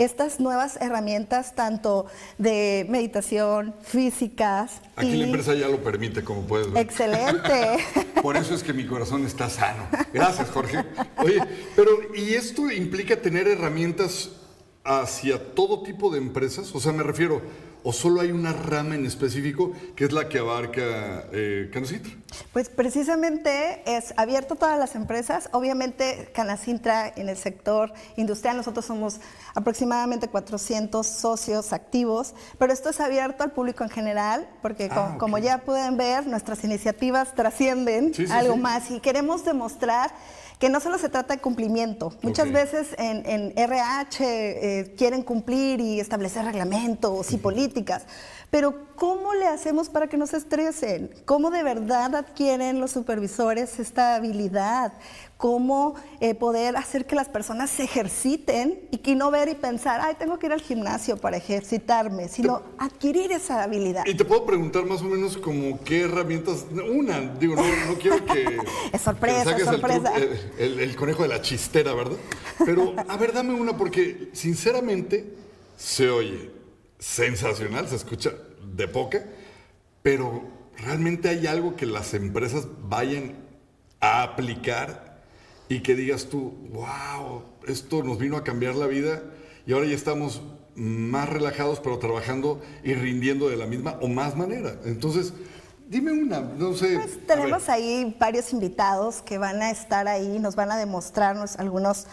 [0.00, 2.06] estas nuevas herramientas, tanto
[2.38, 4.80] de meditación, físicas.
[4.96, 6.82] Aquí la empresa ya lo permite, como puedes ver.
[6.82, 7.76] Excelente.
[8.22, 9.86] Por eso es que mi corazón está sano.
[10.12, 10.84] Gracias, Jorge.
[11.18, 11.42] Oye,
[11.76, 14.30] pero ¿y esto implica tener herramientas
[14.84, 16.74] hacia todo tipo de empresas?
[16.74, 17.42] O sea, me refiero,
[17.82, 22.12] ¿O solo hay una rama en específico que es la que abarca eh, Canacintra?
[22.52, 25.48] Pues precisamente es abierto a todas las empresas.
[25.52, 29.20] Obviamente Canacintra en el sector industrial, nosotros somos
[29.54, 35.38] aproximadamente 400 socios activos, pero esto es abierto al público en general, porque ah, como
[35.38, 40.12] ya pueden ver, nuestras iniciativas trascienden algo más y queremos demostrar
[40.60, 42.12] que no solo se trata de cumplimiento.
[42.20, 48.04] Muchas veces en, RH eh, quieren cumplir y establecer reglamentos y políticas,
[48.50, 51.10] pero ¿cómo le hacemos para que no se estresen?
[51.24, 54.92] ¿Cómo de verdad adquieren los supervisores esta habilidad?
[55.36, 60.00] ¿Cómo eh, poder hacer que las personas se ejerciten y que no ver y pensar,
[60.02, 64.04] ay, tengo que ir al gimnasio para ejercitarme, sino adquirir esa habilidad?
[64.04, 68.58] Y te puedo preguntar más o menos como qué herramientas, una, digo, no, quiero que...
[68.92, 70.12] es sorpresa, sorpresa.
[70.58, 72.18] el conejo de la chistera, ¿verdad?
[72.64, 75.36] Pero, a ver, dame una porque sinceramente
[75.78, 76.59] se oye
[77.00, 78.32] sensacional, se escucha
[78.62, 79.24] de poca,
[80.02, 80.44] pero
[80.76, 83.34] realmente hay algo que las empresas vayan
[83.98, 85.22] a aplicar
[85.68, 89.22] y que digas tú, wow, esto nos vino a cambiar la vida
[89.66, 90.42] y ahora ya estamos
[90.74, 94.76] más relajados, pero trabajando y rindiendo de la misma o más manera.
[94.84, 95.32] Entonces,
[95.88, 96.96] dime una, no sé.
[96.96, 102.06] Pues tenemos ahí varios invitados que van a estar ahí, nos van a demostrarnos algunos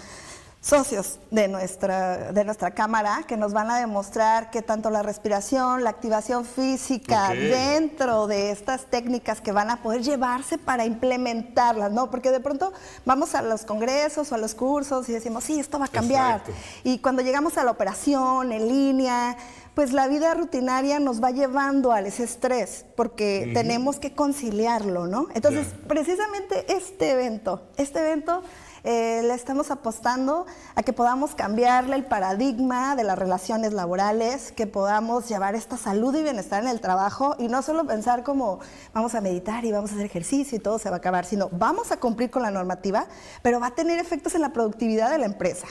[0.61, 5.83] socios de nuestra, de nuestra cámara que nos van a demostrar que tanto la respiración,
[5.83, 12.09] la activación física dentro de estas técnicas que van a poder llevarse para implementarlas, ¿no?
[12.09, 12.73] Porque de pronto
[13.05, 16.41] vamos a los congresos o a los cursos y decimos, sí, esto va a cambiar.
[16.83, 19.37] Y cuando llegamos a la operación en línea,
[19.77, 25.27] pues la vida rutinaria nos va llevando al ese estrés, porque tenemos que conciliarlo, ¿no?
[25.35, 28.41] Entonces, precisamente este evento, este evento
[28.89, 30.45] eh, le estamos apostando
[30.75, 36.15] a que podamos cambiarle el paradigma de las relaciones laborales, que podamos llevar esta salud
[36.15, 38.59] y bienestar en el trabajo y no solo pensar como
[38.93, 41.49] vamos a meditar y vamos a hacer ejercicio y todo se va a acabar, sino
[41.51, 43.07] vamos a cumplir con la normativa,
[43.41, 45.67] pero va a tener efectos en la productividad de la empresa.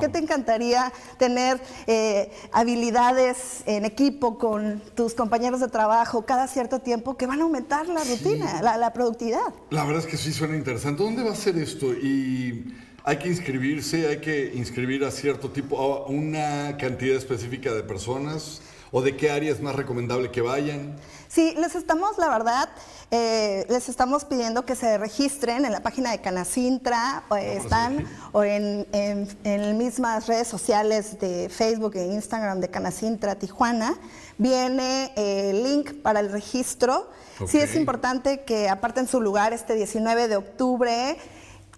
[0.00, 6.80] ¿Qué, te encantaría tener eh, habilidades en equipo con tus compañeros de trabajo cada cierto
[6.80, 9.54] tiempo que van a aumentar la rutina, la, productividad?
[9.70, 11.02] La verdad es que sí suena interesante.
[11.02, 11.92] ¿Dónde va a ser esto?
[11.92, 17.82] Y hay que inscribirse, hay que inscribir a cierto tipo, a una cantidad específica de
[17.82, 18.60] personas
[18.96, 20.94] ¿O de qué área es más recomendable que vayan?
[21.26, 22.68] Sí, les estamos, la verdad,
[23.10, 28.44] eh, les estamos pidiendo que se registren en la página de Canacintra, o están, o
[28.44, 33.96] en, en, en mismas redes sociales de Facebook e Instagram de Canacintra Tijuana.
[34.38, 37.10] Viene eh, el link para el registro.
[37.48, 41.18] Sí es importante que aparten su lugar este 19 de octubre.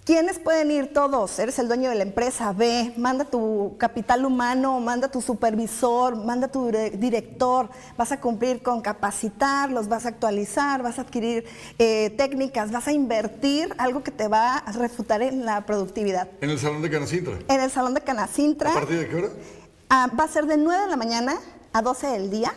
[0.07, 1.37] ¿Quiénes pueden ir todos?
[1.40, 6.47] Eres el dueño de la empresa, ve, manda tu capital humano, manda tu supervisor, manda
[6.47, 11.45] tu dire- director, vas a cumplir con capacitar, los vas a actualizar, vas a adquirir
[11.81, 16.29] eh, técnicas, vas a invertir algo que te va a refutar en la productividad.
[16.40, 17.35] En el Salón de Canacintra.
[17.49, 19.29] En el salón de Canacintra ¿A partir de qué hora?
[19.90, 21.35] ah, va a ser de 9 de la mañana
[21.73, 22.55] a 12 del día.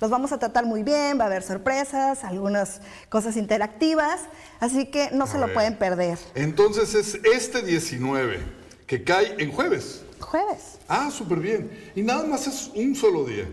[0.00, 4.22] Los vamos a tratar muy bien, va a haber sorpresas, algunas cosas interactivas,
[4.58, 6.18] así que no se lo pueden perder.
[6.34, 8.40] Entonces es este 19,
[8.86, 10.02] que cae en jueves.
[10.18, 10.78] Jueves.
[10.88, 11.92] Ah, súper bien.
[11.94, 13.44] Y nada más es un solo día.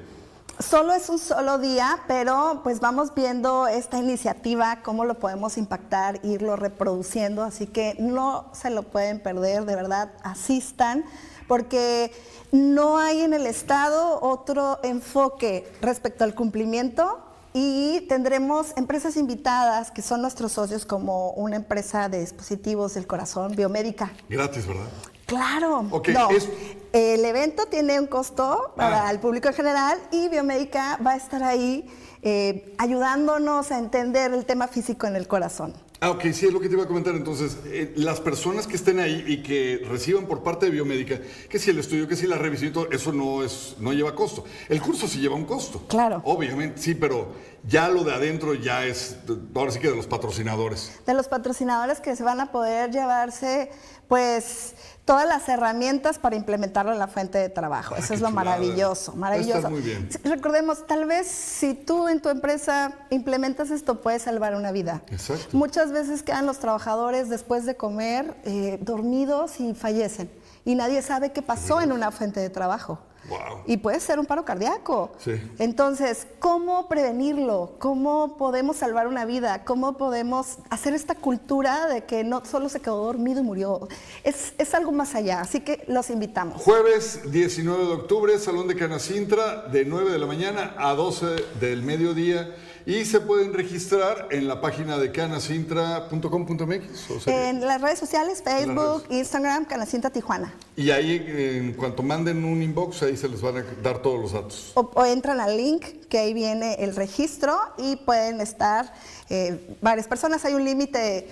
[0.59, 6.21] Solo es un solo día, pero pues vamos viendo esta iniciativa, cómo lo podemos impactar,
[6.23, 11.03] irlo reproduciendo, así que no se lo pueden perder, de verdad, asistan,
[11.47, 12.11] porque
[12.51, 17.19] no hay en el Estado otro enfoque respecto al cumplimiento
[17.53, 23.55] y tendremos empresas invitadas que son nuestros socios como una empresa de dispositivos del corazón,
[23.55, 24.11] biomédica.
[24.29, 24.85] Gratis, ¿verdad?
[25.25, 25.83] Claro.
[25.83, 26.29] No.
[26.29, 26.49] es-
[26.93, 29.11] El evento tiene un costo para Ah.
[29.11, 31.85] el público en general y Biomédica va a estar ahí
[32.23, 35.73] eh, ayudándonos a entender el tema físico en el corazón.
[35.99, 37.15] Ah, ok, sí, es lo que te iba a comentar.
[37.15, 41.57] Entonces, eh, las personas que estén ahí y que reciban por parte de Biomédica, que
[41.57, 44.43] si el estudio, que si la revisión eso no, es, no lleva costo.
[44.69, 45.83] El curso sí lleva un costo.
[45.87, 46.21] Claro.
[46.23, 47.33] Obviamente, sí, pero
[47.67, 49.17] ya lo de adentro ya es,
[49.55, 50.99] ahora sí que de los patrocinadores.
[51.05, 53.71] De los patrocinadores que se van a poder llevarse,
[54.07, 54.75] pues,
[55.07, 57.95] todas las herramientas para implementarlo en la fuente de trabajo.
[57.95, 58.51] Eso es lo chulada.
[58.51, 59.69] maravilloso, maravilloso.
[59.69, 60.09] muy bien.
[60.25, 65.01] Recordemos, tal vez si tú en tu empresa implementas esto, puedes salvar una vida.
[65.09, 65.57] Exacto.
[65.57, 70.29] Muchas veces quedan los trabajadores después de comer eh, dormidos y fallecen.
[70.65, 72.99] Y nadie sabe qué pasó en una fuente de trabajo.
[73.27, 73.63] Wow.
[73.65, 75.11] Y puede ser un paro cardíaco.
[75.19, 75.33] Sí.
[75.59, 77.73] Entonces, ¿cómo prevenirlo?
[77.79, 79.65] ¿Cómo podemos salvar una vida?
[79.65, 83.87] ¿Cómo podemos hacer esta cultura de que no solo se quedó dormido y murió?
[84.23, 86.61] Es, es algo más allá, así que los invitamos.
[86.61, 91.25] Jueves 19 de octubre, Salón de Canacintra, de 9 de la mañana a 12
[91.59, 92.55] del mediodía.
[92.87, 97.11] Y se pueden registrar en la página de canacintra.com.mx.
[97.11, 100.53] o sea, En las redes sociales, Facebook, Instagram, Canacinta Tijuana.
[100.77, 104.31] Y ahí, en cuanto manden un inbox, ahí se les van a dar todos los
[104.31, 104.71] datos.
[104.75, 108.93] O, o entran al link que ahí viene el registro y pueden estar
[109.29, 110.45] eh, varias personas.
[110.45, 111.27] Hay un límite,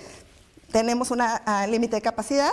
[0.72, 1.22] tenemos un
[1.70, 2.52] límite de capacidad,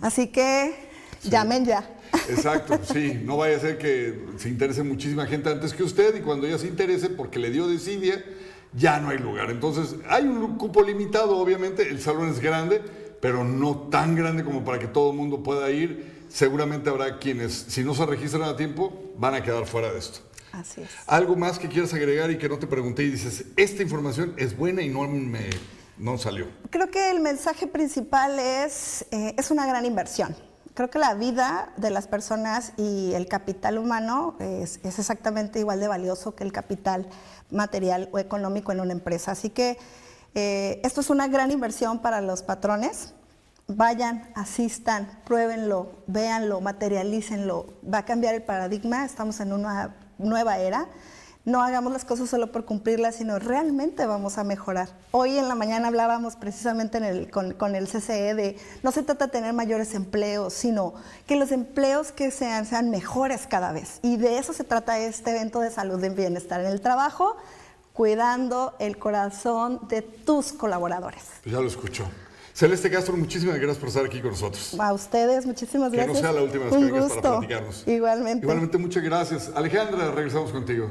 [0.00, 0.87] así que
[1.22, 1.88] llamen ya.
[2.28, 3.20] Exacto, sí.
[3.24, 6.58] No vaya a ser que se interese muchísima gente antes que usted y cuando ella
[6.58, 8.24] se interese porque le dio desidia,
[8.72, 9.50] ya no hay lugar.
[9.50, 11.88] Entonces, hay un cupo limitado, obviamente.
[11.88, 12.82] El salón es grande,
[13.20, 16.18] pero no tan grande como para que todo el mundo pueda ir.
[16.28, 20.20] Seguramente habrá quienes, si no se registran a tiempo, van a quedar fuera de esto.
[20.52, 20.88] Así es.
[21.06, 24.56] Algo más que quieras agregar y que no te pregunté y dices, esta información es
[24.56, 25.50] buena y no me
[25.98, 26.46] no salió.
[26.70, 30.34] Creo que el mensaje principal es, eh, es una gran inversión.
[30.78, 35.80] Creo que la vida de las personas y el capital humano es, es exactamente igual
[35.80, 37.08] de valioso que el capital
[37.50, 39.32] material o económico en una empresa.
[39.32, 39.76] Así que
[40.36, 43.12] eh, esto es una gran inversión para los patrones.
[43.66, 47.66] Vayan, asistan, pruébenlo, véanlo, materialícenlo.
[47.92, 50.86] Va a cambiar el paradigma, estamos en una nueva era.
[51.48, 54.90] No hagamos las cosas solo por cumplirlas, sino realmente vamos a mejorar.
[55.12, 59.02] Hoy en la mañana hablábamos precisamente en el- con, con el CCE de no se
[59.02, 60.92] trata de tener mayores empleos, sino
[61.26, 63.98] que los empleos que sean sean mejores cada vez.
[64.02, 67.34] Y de eso se trata este evento de salud y bienestar en el trabajo,
[67.94, 71.22] cuidando el corazón de tus colaboradores.
[71.42, 72.04] Pues ya lo escuchó.
[72.52, 74.76] Celeste Castro, muchísimas gracias por estar aquí con nosotros.
[74.78, 76.16] A ustedes, muchísimas Que gracias.
[76.16, 77.88] no sea la última vez que para platicarnos.
[77.88, 78.44] Igualmente.
[78.44, 79.50] Igualmente, muchas gracias.
[79.54, 80.90] Alejandra, regresamos contigo.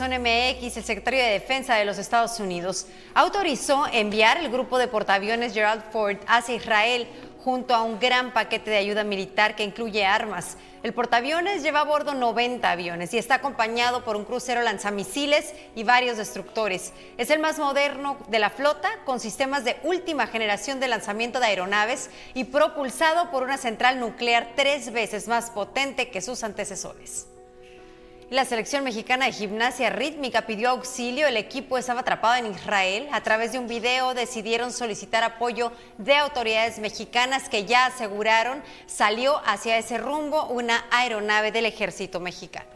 [0.00, 0.76] Notizón MX.
[0.76, 5.84] El secretario de Defensa de los Estados Unidos autorizó enviar el grupo de portaaviones Gerald
[5.92, 7.06] Ford hacia Israel
[7.44, 10.56] junto a un gran paquete de ayuda militar que incluye armas.
[10.82, 15.84] El portaaviones lleva a bordo 90 aviones y está acompañado por un crucero lanzamisiles y
[15.84, 16.92] varios destructores.
[17.16, 21.46] Es el más moderno de la flota, con sistemas de última generación de lanzamiento de
[21.46, 27.28] aeronaves y propulsado por una central nuclear tres veces más potente que sus antecesores.
[28.30, 31.26] La selección mexicana de gimnasia rítmica pidió auxilio.
[31.26, 33.06] El equipo estaba atrapado en Israel.
[33.12, 39.42] A través de un video decidieron solicitar apoyo de autoridades mexicanas que ya aseguraron salió
[39.44, 42.70] hacia ese rumbo una aeronave del ejército mexicano.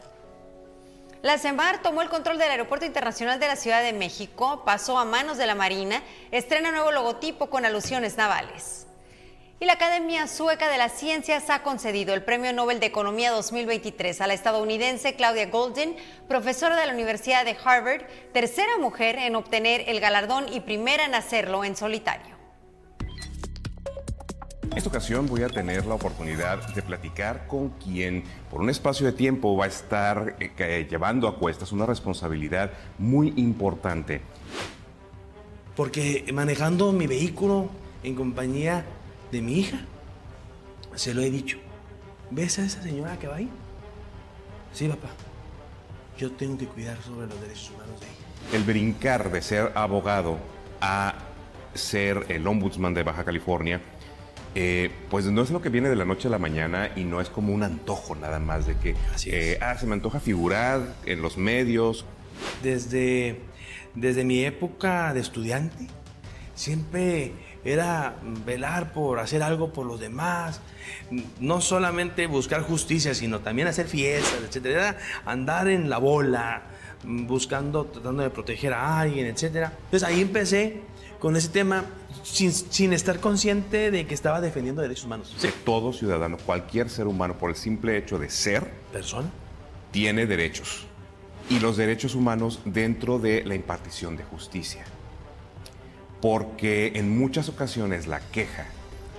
[1.23, 5.03] La CEMAR tomó el control del Aeropuerto Internacional de la Ciudad de México, pasó a
[5.03, 8.85] manos de la Marina, estrena nuevo logotipo con alusiones navales.
[9.61, 14.21] Y la Academia Sueca de las Ciencias ha concedido el Premio Nobel de Economía 2023
[14.21, 15.97] a la estadounidense Claudia Goldin,
[16.29, 21.13] profesora de la Universidad de Harvard, tercera mujer en obtener el galardón y primera en
[21.13, 22.37] hacerlo en solitario.
[24.63, 29.07] En esta ocasión voy a tener la oportunidad de platicar con quien por un espacio
[29.07, 34.21] de tiempo va a estar eh, llevando a cuestas una responsabilidad muy importante.
[35.75, 37.67] Porque manejando mi vehículo
[38.03, 38.85] en compañía
[39.31, 39.79] de mi hija.
[40.95, 41.57] Se lo he dicho.
[42.31, 43.49] ¿Ves a esa señora que va ahí?
[44.73, 45.09] Sí, papá.
[46.17, 48.57] Yo tengo que cuidar sobre los derechos humanos de ella.
[48.57, 50.37] El brincar de ser abogado
[50.81, 51.15] a
[51.73, 53.81] ser el ombudsman de Baja California,
[54.55, 57.21] eh, pues no es lo que viene de la noche a la mañana y no
[57.21, 61.21] es como un antojo nada más de que, eh, ah, se me antoja figurar en
[61.21, 62.05] los medios.
[62.63, 63.39] Desde,
[63.95, 65.87] desde mi época de estudiante,
[66.55, 70.61] siempre era velar por hacer algo por los demás,
[71.39, 76.63] no solamente buscar justicia, sino también hacer fiestas, etcétera, era andar en la bola,
[77.03, 79.73] buscando, tratando de proteger a alguien, etcétera.
[79.85, 80.81] Entonces ahí empecé
[81.19, 81.85] con ese tema
[82.23, 85.35] sin, estar consciente de que estaba defendiendo derechos humanos.
[85.37, 85.49] Sí.
[85.65, 89.29] Todo ciudadano, cualquier ser humano, por el simple hecho de ser persona,
[89.91, 90.85] tiene derechos.
[91.49, 94.85] Y los derechos humanos dentro de la impartición de justicia
[96.21, 98.65] porque en muchas ocasiones la queja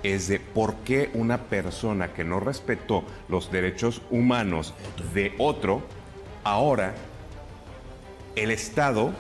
[0.02, 4.74] es de por qué una persona que no respetó los derechos humanos
[5.14, 5.82] de otro,
[6.44, 6.94] ahora
[8.36, 9.12] el Estado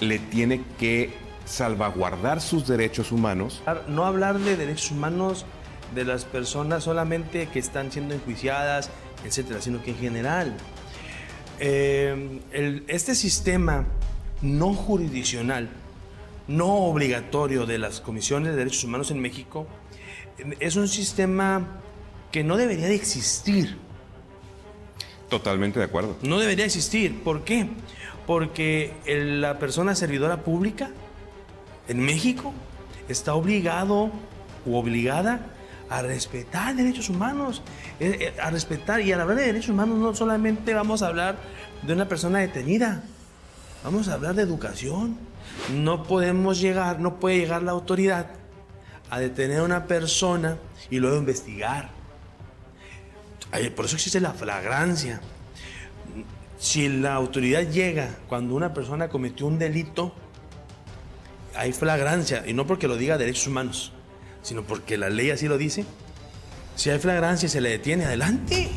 [0.00, 1.12] le tiene que
[1.44, 3.62] salvaguardar sus derechos humanos.
[3.88, 5.46] No hablar de derechos humanos
[5.94, 8.90] de las personas solamente que están siendo enjuiciadas,
[9.24, 10.56] etcétera, sino que en general.
[11.58, 12.40] Eh,
[12.88, 13.86] este sistema
[14.42, 15.70] no jurisdiccional
[16.48, 19.66] no obligatorio de las comisiones de derechos humanos en México
[20.60, 21.80] es un sistema
[22.30, 23.76] que no debería de existir.
[25.28, 26.16] Totalmente de acuerdo.
[26.22, 27.22] No debería existir.
[27.22, 27.68] ¿Por qué?
[28.26, 30.90] Porque la persona servidora pública
[31.88, 32.52] en México
[33.08, 34.10] está obligado
[34.64, 35.52] u obligada
[35.88, 37.62] a respetar derechos humanos,
[38.00, 41.36] eh, eh, a respetar, y al hablar de derechos humanos no solamente vamos a hablar
[41.82, 43.04] de una persona detenida,
[43.84, 45.16] vamos a hablar de educación,
[45.74, 48.30] no podemos llegar, no puede llegar la autoridad
[49.10, 50.58] a detener a una persona
[50.90, 51.90] y luego investigar.
[53.74, 55.20] Por eso existe la flagrancia.
[56.58, 60.14] Si la autoridad llega cuando una persona cometió un delito,
[61.54, 63.92] hay flagrancia, y no porque lo diga derechos humanos,
[64.42, 65.84] sino porque la ley así lo dice.
[66.74, 68.68] Si hay flagrancia y se le detiene, adelante.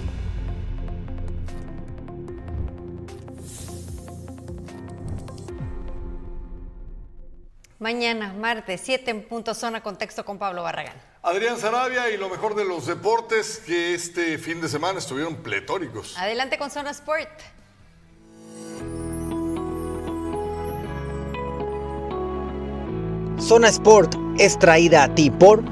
[7.80, 11.02] Mañana, martes, 7 en punto zona contexto con Pablo Barragán.
[11.24, 16.18] Adrián Sarabia y lo mejor de los deportes que este fin de semana estuvieron pletóricos.
[16.18, 17.30] Adelante con Zona Sport.
[23.40, 25.64] Zona Sport es traída a ti por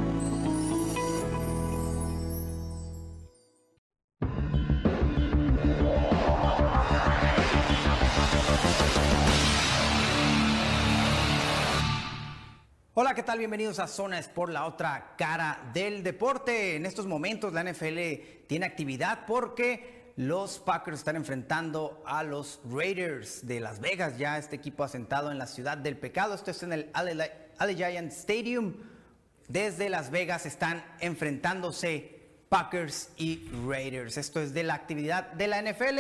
[13.47, 16.75] Bienvenidos a Zona Sport, la otra cara del deporte.
[16.75, 23.47] En estos momentos la NFL tiene actividad porque los Packers están enfrentando a los Raiders
[23.47, 26.35] de Las Vegas, ya este equipo asentado en la ciudad del pecado.
[26.35, 26.91] Esto es en el
[27.57, 28.73] Allegiant Stadium.
[29.47, 32.19] Desde Las Vegas están enfrentándose
[32.49, 34.17] Packers y Raiders.
[34.17, 35.99] Esto es de la actividad de la NFL.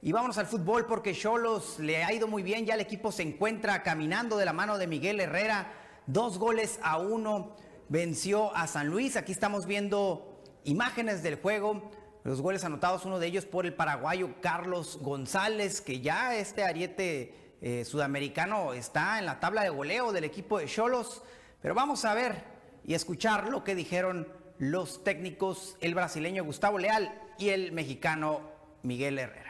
[0.00, 2.64] Y vámonos al fútbol porque Cholos le ha ido muy bien.
[2.64, 5.77] Ya el equipo se encuentra caminando de la mano de Miguel Herrera
[6.08, 7.54] Dos goles a uno
[7.90, 9.14] venció a San Luis.
[9.18, 11.90] Aquí estamos viendo imágenes del juego.
[12.24, 17.34] Los goles anotados, uno de ellos por el paraguayo Carlos González, que ya este ariete
[17.60, 21.22] eh, sudamericano está en la tabla de goleo del equipo de Cholos.
[21.60, 22.42] Pero vamos a ver
[22.86, 28.40] y escuchar lo que dijeron los técnicos, el brasileño Gustavo Leal y el mexicano
[28.82, 29.47] Miguel Herrera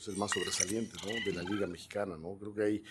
[0.00, 0.96] es el más sobresaliente
[1.26, 2.16] de la liga mexicana.
[2.16, 2.36] ¿no?
[2.38, 2.82] Creo que hay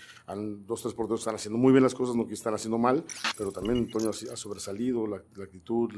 [0.66, 3.04] dos, tres porteros están haciendo muy bien las cosas, no que están haciendo mal,
[3.38, 5.92] pero también Antonio ha sobresalido, la, actitud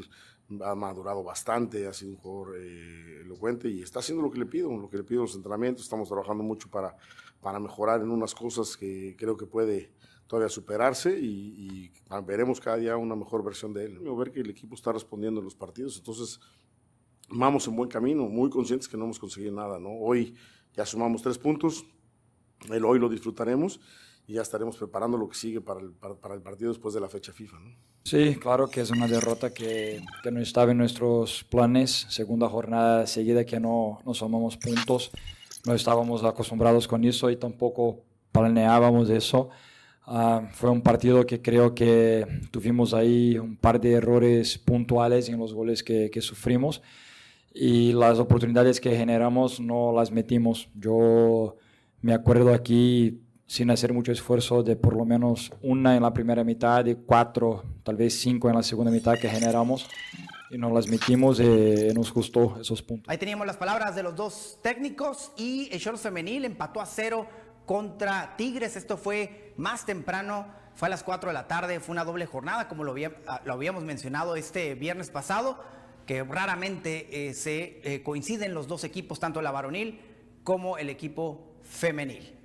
[0.64, 4.46] ha madurado bastante, ha sido un jugador eh, elocuente y está haciendo lo que le
[4.46, 5.84] pido, lo que le pido en los entrenamientos.
[5.84, 6.96] Estamos trabajando mucho para,
[7.42, 9.92] para mejorar en unas cosas que creo que puede
[10.28, 11.92] todavía superarse y,
[12.26, 14.00] veremos cada día una mejor versión de él.
[14.00, 16.40] Ver que el equipo está respondiendo en los partidos, entonces
[17.30, 19.78] vamos en buen camino, muy conscientes que no hemos conseguido nada.
[19.78, 19.90] ¿no?
[19.90, 20.36] Hoy
[20.76, 21.86] ya sumamos tres puntos,
[22.70, 23.80] el hoy lo disfrutaremos
[24.28, 27.10] y ya estaremos preparando lo que sigue para el, para, el partido después de la
[27.10, 27.60] fecha FIFA.
[27.60, 27.76] ¿no?
[28.04, 32.06] Sí, claro que es una derrota que, que, no estaba en nuestros planes.
[32.10, 35.12] Segunda jornada seguida que no, no sumamos puntos.
[35.66, 39.50] No estábamos acostumbrados con eso y tampoco planeábamos eso.
[40.08, 45.38] Uh, fue un partido que creo que tuvimos ahí un par de errores puntuales en
[45.38, 46.82] los goles que, que sufrimos
[47.54, 50.70] y las oportunidades que generamos no las metimos.
[50.76, 51.58] Yo
[52.02, 56.44] me acuerdo aquí, sin hacer mucho esfuerzo, de por lo menos una en la primera
[56.44, 59.88] mitad y cuatro, tal vez cinco en la segunda mitad que generamos
[60.50, 63.10] y no las metimos y nos gustó esos puntos.
[63.10, 67.28] Ahí teníamos las palabras de los dos técnicos y el short femenil empató a cero
[67.66, 68.76] contra Tigres.
[68.76, 72.68] Esto fue más temprano, fue a las 4 de la tarde, fue una doble jornada,
[72.68, 75.58] como lo, lo habíamos mencionado este viernes pasado
[76.06, 80.00] que raramente eh, se eh, coinciden los dos equipos, tanto la varonil
[80.44, 82.38] como el equipo femenil.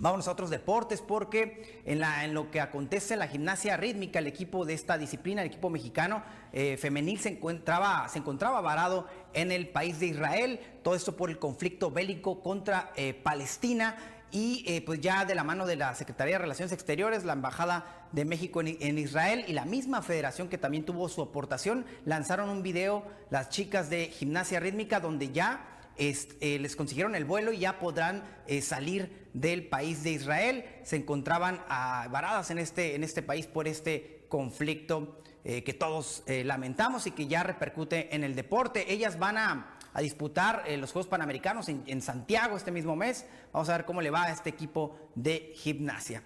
[0.00, 4.74] Vamos a otros deportes porque en, lo que acontece la gimnasia rítmica, el equipo de
[4.74, 10.00] esta disciplina, el equipo mexicano eh, femenil se encontraba, se encontraba varado en el país
[10.00, 12.92] de Israel, todo esto por el conflicto bélico contra
[13.22, 13.96] Palestina
[14.34, 18.08] y eh, pues ya de la mano de la Secretaría de Relaciones Exteriores, la Embajada
[18.10, 22.64] de México en, Israel y la misma federación que también tuvo su aportación, lanzaron un
[22.64, 25.64] video las chicas de gimnasia rítmica donde ya
[25.96, 30.64] eh, les consiguieron el vuelo y ya podrán eh, salir del país de Israel.
[30.82, 37.10] Se encontraban varadas en este, en este país por este conflicto que todos lamentamos y
[37.10, 38.90] que ya repercute en el deporte.
[38.90, 43.26] Ellas van a a disputar eh, los Juegos Panamericanos en, Santiago este mismo mes.
[43.52, 46.22] Vamos a ver cómo le va a este equipo de gimnasia.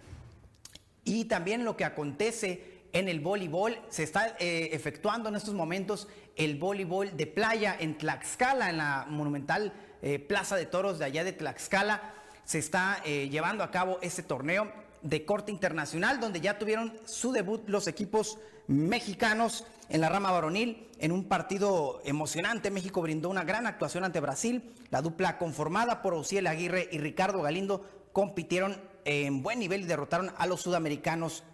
[1.05, 6.09] Y también lo que acontece en el voleibol, se está eh, efectuando en estos momentos
[6.37, 11.23] el voleibol de playa en Tlaxcala, en la monumental eh, Plaza de Toros de allá
[11.23, 12.15] de Tlaxcala.
[12.45, 17.69] Se está llevando a cabo este torneo de corte internacional, donde ya tuvieron su debut
[17.69, 20.89] los equipos mexicanos en la rama varonil.
[20.99, 24.73] En un partido emocionante, México brindó una gran actuación ante Brasil.
[24.91, 30.33] La dupla conformada por Ociel Aguirre y Ricardo Galindo compitieron en buen nivel y derrotaron
[30.37, 31.45] a los sudamericanos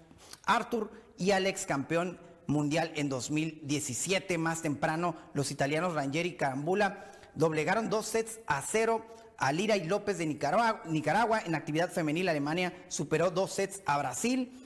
[0.47, 4.39] Arthur y al ex campeón mundial en 2017.
[4.39, 9.05] Más temprano, los italianos Rangeri y Carambula doblegaron dos sets a cero
[9.45, 11.43] a Lira y López de Nicaragua.
[11.45, 14.59] En actividad femenil, Alemania superó dos sets a Brasil.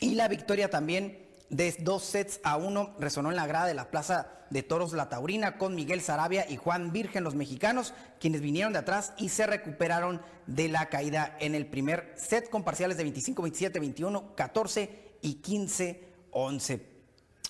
[0.00, 3.88] Y la victoria también de dos sets a uno resonó en la grada de la
[3.88, 8.72] Plaza de Toros La Taurina con Miguel Sarabia y Juan Virgen, los mexicanos, quienes vinieron
[8.72, 13.04] de atrás y se recuperaron de la caída en el primer set con parciales de
[13.04, 14.90] 25, 27, 21, 14
[15.22, 16.90] y 15, 11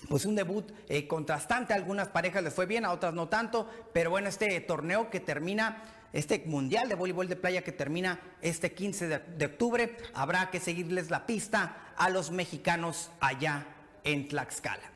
[0.09, 1.73] pues un debut eh, contrastante.
[1.73, 3.67] A algunas parejas les fue bien, a otras no tanto.
[3.93, 5.83] Pero bueno, este torneo que termina,
[6.13, 11.09] este mundial de voleibol de playa que termina este 15 de octubre, habrá que seguirles
[11.09, 13.67] la pista a los mexicanos allá
[14.03, 14.91] en Tlaxcala.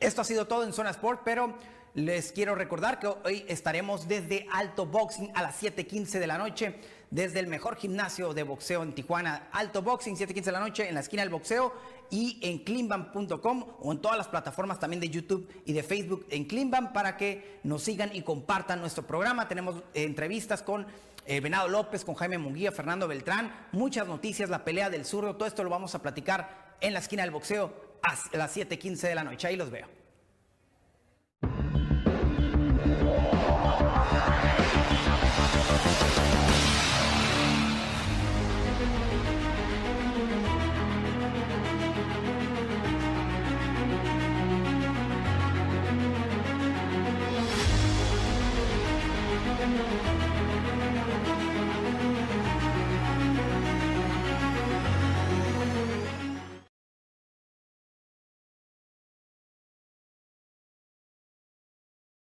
[0.00, 1.56] Esto ha sido todo en Zona Sport, pero
[1.94, 6.80] les quiero recordar que hoy estaremos desde Alto Boxing a las 7:15 de la noche,
[7.14, 10.94] desde el mejor gimnasio de boxeo en Tijuana, Alto Boxing, 7:15 de la noche, en
[10.94, 11.72] la esquina del boxeo
[12.10, 16.44] y en cleanbam.com o en todas las plataformas también de YouTube y de Facebook en
[16.44, 19.46] Cleanbam para que nos sigan y compartan nuestro programa.
[19.46, 20.88] Tenemos entrevistas con
[21.26, 25.46] eh, Venado López, con Jaime Munguía, Fernando Beltrán, muchas noticias, la pelea del zurdo, todo
[25.46, 29.22] esto lo vamos a platicar en la esquina del boxeo a las 7:15 de la
[29.22, 29.46] noche.
[29.46, 30.03] Ahí los veo.